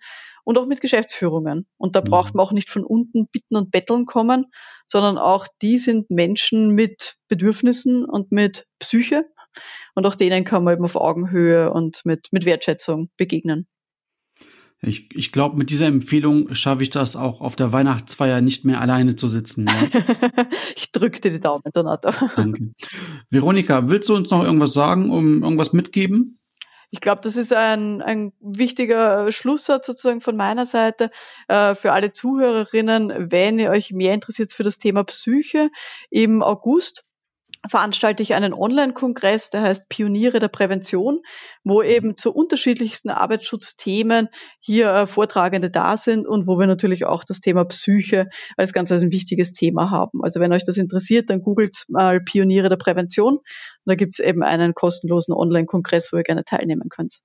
und 0.47 0.57
auch 0.57 0.65
mit 0.65 0.79
Geschäftsführungen. 0.79 1.67
Und 1.75 1.97
da 1.97 2.01
braucht 2.01 2.33
mhm. 2.33 2.37
man 2.37 2.45
auch 2.45 2.51
nicht 2.53 2.69
von 2.69 2.85
unten 2.85 3.27
bitten 3.27 3.57
und 3.57 3.69
betteln 3.69 4.05
kommen, 4.05 4.45
sondern 4.85 5.17
auch 5.17 5.45
die 5.61 5.77
sind 5.77 6.09
Menschen 6.09 6.69
mit 6.69 7.17
Bedürfnissen 7.27 8.05
und 8.05 8.31
mit 8.31 8.65
Psyche. 8.79 9.25
Und 9.93 10.05
auch 10.05 10.15
denen 10.15 10.45
kann 10.45 10.63
man 10.63 10.75
eben 10.75 10.85
auf 10.85 10.95
Augenhöhe 10.95 11.69
und 11.69 12.05
mit, 12.05 12.29
mit 12.31 12.45
Wertschätzung 12.45 13.09
begegnen. 13.17 13.67
Ich, 14.79 15.09
ich 15.13 15.33
glaube, 15.33 15.57
mit 15.57 15.69
dieser 15.69 15.87
Empfehlung 15.87 16.55
schaffe 16.55 16.83
ich 16.83 16.91
das 16.91 17.17
auch 17.17 17.41
auf 17.41 17.57
der 17.57 17.73
Weihnachtsfeier 17.73 18.39
nicht 18.39 18.63
mehr 18.63 18.79
alleine 18.79 19.17
zu 19.17 19.27
sitzen. 19.27 19.67
Ja? 19.67 20.45
ich 20.77 20.93
drücke 20.93 21.19
dir 21.19 21.31
die 21.31 21.41
Daumen, 21.41 21.63
Donato. 21.73 22.11
Danke. 22.37 22.71
Veronika, 23.29 23.89
willst 23.89 24.07
du 24.07 24.15
uns 24.15 24.29
noch 24.29 24.45
irgendwas 24.45 24.71
sagen, 24.71 25.09
um 25.09 25.43
irgendwas 25.43 25.73
mitgeben? 25.73 26.36
Ich 26.89 27.01
glaube, 27.01 27.21
das 27.21 27.35
ist 27.35 27.51
ein, 27.51 28.01
ein 28.01 28.31
wichtiger 28.39 29.31
Schlusssatz 29.31 29.87
sozusagen 29.87 30.21
von 30.21 30.37
meiner 30.37 30.65
Seite 30.65 31.11
äh, 31.49 31.75
für 31.75 31.91
alle 31.91 32.13
Zuhörerinnen, 32.13 33.31
wenn 33.31 33.59
ihr 33.59 33.71
euch 33.71 33.91
mehr 33.91 34.13
interessiert 34.13 34.53
für 34.53 34.63
das 34.63 34.77
Thema 34.77 35.03
Psyche. 35.03 35.69
Im 36.09 36.41
August 36.41 37.03
veranstalte 37.69 38.23
ich 38.23 38.33
einen 38.33 38.53
Online-Kongress, 38.53 39.49
der 39.49 39.61
heißt 39.61 39.89
Pioniere 39.89 40.39
der 40.39 40.47
Prävention, 40.47 41.21
wo 41.63 41.81
mhm. 41.81 41.89
eben 41.89 42.17
zu 42.17 42.33
unterschiedlichsten 42.33 43.09
Arbeitsschutzthemen 43.09 44.29
hier 44.59 44.89
äh, 44.93 45.07
Vortragende 45.07 45.69
da 45.69 45.97
sind 45.97 46.27
und 46.27 46.47
wo 46.47 46.57
wir 46.59 46.67
natürlich 46.67 47.05
auch 47.05 47.23
das 47.23 47.39
Thema 47.39 47.65
Psyche 47.65 48.29
als 48.57 48.73
ganz 48.73 48.91
als 48.91 49.03
ein 49.03 49.11
wichtiges 49.11 49.51
Thema 49.51 49.91
haben. 49.91 50.23
Also 50.23 50.39
wenn 50.39 50.53
euch 50.53 50.63
das 50.65 50.77
interessiert, 50.77 51.29
dann 51.29 51.41
googelt 51.41 51.85
mal 51.87 52.21
Pioniere 52.21 52.69
der 52.69 52.77
Prävention 52.77 53.37
und 53.37 53.43
da 53.85 53.95
gibt 53.95 54.13
es 54.13 54.19
eben 54.19 54.43
einen 54.43 54.73
kostenlosen 54.73 55.33
Online-Kongress, 55.33 56.11
wo 56.11 56.17
ihr 56.17 56.23
gerne 56.23 56.43
teilnehmen 56.43 56.89
könnt. 56.89 57.19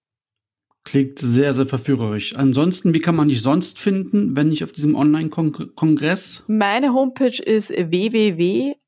Klingt 0.84 1.20
sehr, 1.20 1.52
sehr 1.52 1.66
verführerisch. 1.66 2.34
Ansonsten, 2.36 2.92
wie 2.92 2.98
kann 2.98 3.14
man 3.14 3.28
dich 3.28 3.40
sonst 3.42 3.78
finden, 3.78 4.34
wenn 4.36 4.48
nicht 4.48 4.64
auf 4.64 4.72
diesem 4.72 4.96
Online-Kongress? 4.96 6.44
Meine 6.48 6.92
Homepage 6.92 7.40
ist 7.40 7.70
www.apjackel, 7.70 8.78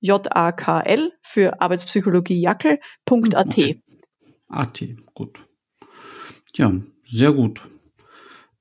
J-A-K-L, 0.00 1.12
für 1.22 1.60
Arbeitspsychologie 1.60 2.40
Jackel.at. 2.40 3.48
Okay. 3.48 3.82
AT, 4.48 4.84
gut. 5.14 5.40
Ja, 6.54 6.72
sehr 7.04 7.32
gut 7.32 7.60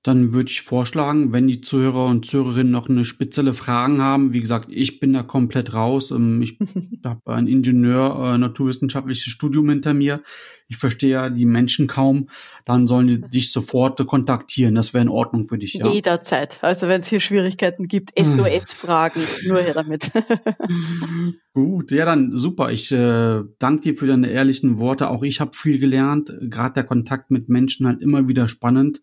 dann 0.07 0.31
würde 0.31 0.49
ich 0.49 0.61
vorschlagen, 0.61 1.33
wenn 1.33 1.47
die 1.47 1.59
Zuhörer 1.59 2.05
und 2.05 2.25
Zuhörerinnen 2.25 2.71
noch 2.71 2.87
eine 2.87 3.03
spezielle 3.03 3.53
Fragen 3.53 4.01
haben, 4.01 4.31
wie 4.31 4.39
gesagt, 4.39 4.69
ich 4.71 5.01
bin 5.01 5.11
da 5.11 5.21
komplett 5.21 5.73
raus. 5.73 6.11
Ähm, 6.11 6.41
ich 6.41 6.57
habe 7.03 7.33
ein 7.33 7.47
Ingenieur, 7.47 8.33
äh, 8.33 8.37
naturwissenschaftliches 8.37 9.25
Studium 9.25 9.69
hinter 9.69 9.93
mir. 9.93 10.23
Ich 10.67 10.77
verstehe 10.77 11.11
ja 11.11 11.29
die 11.29 11.45
Menschen 11.45 11.87
kaum. 11.87 12.29
Dann 12.65 12.87
sollen 12.87 13.07
die 13.07 13.21
dich 13.21 13.51
sofort 13.51 14.05
kontaktieren. 14.05 14.75
Das 14.75 14.93
wäre 14.93 15.03
in 15.03 15.09
Ordnung 15.09 15.47
für 15.47 15.57
dich, 15.57 15.75
ja? 15.75 15.87
Jederzeit. 15.87 16.57
Also 16.61 16.87
wenn 16.87 17.01
es 17.01 17.07
hier 17.07 17.21
Schwierigkeiten 17.21 17.87
gibt, 17.87 18.11
SOS-Fragen, 18.19 19.21
nur 19.45 19.59
her 19.59 19.73
damit. 19.73 20.11
Gut, 21.53 21.91
ja 21.91 22.05
dann 22.05 22.37
super. 22.37 22.71
Ich 22.71 22.91
äh, 22.91 23.43
danke 23.59 23.81
dir 23.81 23.95
für 23.95 24.07
deine 24.07 24.29
ehrlichen 24.29 24.77
Worte. 24.77 25.09
Auch 25.09 25.23
ich 25.23 25.39
habe 25.39 25.55
viel 25.55 25.79
gelernt. 25.79 26.33
Gerade 26.41 26.73
der 26.73 26.83
Kontakt 26.83 27.31
mit 27.31 27.47
Menschen 27.49 27.87
halt 27.87 28.01
immer 28.01 28.27
wieder 28.27 28.47
spannend 28.47 29.01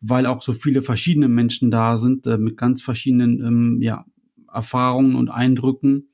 weil 0.00 0.26
auch 0.26 0.42
so 0.42 0.52
viele 0.52 0.82
verschiedene 0.82 1.28
Menschen 1.28 1.70
da 1.70 1.96
sind 1.96 2.26
äh, 2.26 2.38
mit 2.38 2.56
ganz 2.56 2.82
verschiedenen 2.82 3.44
ähm, 3.44 3.82
ja, 3.82 4.04
Erfahrungen 4.52 5.14
und 5.14 5.30
Eindrücken. 5.30 6.08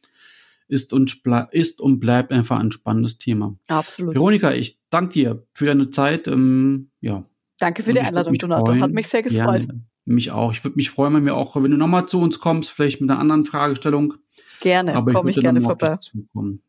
Ist 0.68 0.92
und, 0.92 1.22
ist 1.50 1.80
und 1.80 2.00
bleibt 2.00 2.32
einfach 2.32 2.58
ein 2.58 2.72
spannendes 2.72 3.18
Thema. 3.18 3.58
Absolut. 3.68 4.14
Veronika, 4.14 4.52
ich 4.52 4.80
danke 4.90 5.12
dir 5.12 5.46
für 5.52 5.66
deine 5.66 5.90
Zeit. 5.90 6.28
Ähm, 6.28 6.90
ja. 7.00 7.24
Danke 7.58 7.82
für 7.82 7.92
die 7.92 8.00
Einladung, 8.00 8.34
Donato. 8.34 8.66
Freuen. 8.66 8.82
Hat 8.82 8.92
mich 8.92 9.08
sehr 9.08 9.22
gefreut. 9.22 9.66
Ja, 9.68 9.74
mich 10.04 10.30
auch. 10.30 10.52
Ich 10.52 10.64
würde 10.64 10.76
mich 10.76 10.90
freuen, 10.90 11.14
wenn 11.14 11.24
wir 11.24 11.36
auch, 11.36 11.54
wenn 11.56 11.70
du 11.70 11.76
nochmal 11.76 12.06
zu 12.06 12.20
uns 12.20 12.38
kommst, 12.38 12.70
vielleicht 12.70 13.00
mit 13.00 13.10
einer 13.10 13.20
anderen 13.20 13.44
Fragestellung. 13.44 14.14
Gerne, 14.60 14.94
komme 14.94 15.30
ich, 15.30 15.36
ich 15.36 15.42
gerne 15.42 15.60
vorbei. 15.60 15.98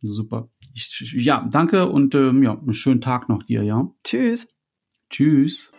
Super. 0.01 0.49
Ich, 0.73 1.13
ja, 1.15 1.47
danke 1.51 1.87
und 1.87 2.15
ähm, 2.15 2.41
ja, 2.43 2.57
einen 2.57 2.73
schönen 2.73 3.01
Tag 3.01 3.29
noch 3.29 3.43
dir, 3.43 3.63
ja. 3.63 3.89
Tschüss. 4.03 4.47
Tschüss. 5.09 5.71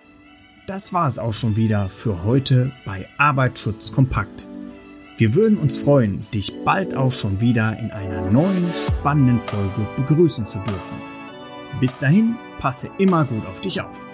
Das 0.67 0.93
war 0.93 1.07
es 1.07 1.19
auch 1.19 1.33
schon 1.33 1.57
wieder 1.57 1.89
für 1.89 2.25
heute 2.25 2.73
bei 2.87 3.07
Arbeitsschutz 3.19 3.93
kompakt. 3.93 4.47
Wir 5.17 5.35
würden 5.35 5.59
uns 5.59 5.79
freuen, 5.79 6.27
dich 6.35 6.53
bald 6.65 6.97
auch 6.97 7.13
schon 7.13 7.41
wieder 7.41 7.79
in 7.79 7.93
einer 7.93 8.31
neuen 8.33 8.67
spannenden 8.75 9.41
Folge 9.41 9.87
begrüßen 9.97 10.45
zu 10.45 10.59
dürfen. 10.59 10.97
Bis 11.81 11.99
dahin, 11.99 12.35
passe 12.59 12.91
immer 12.99 13.25
gut 13.25 13.47
auf 13.47 13.61
dich 13.61 13.81
auf. 13.81 14.14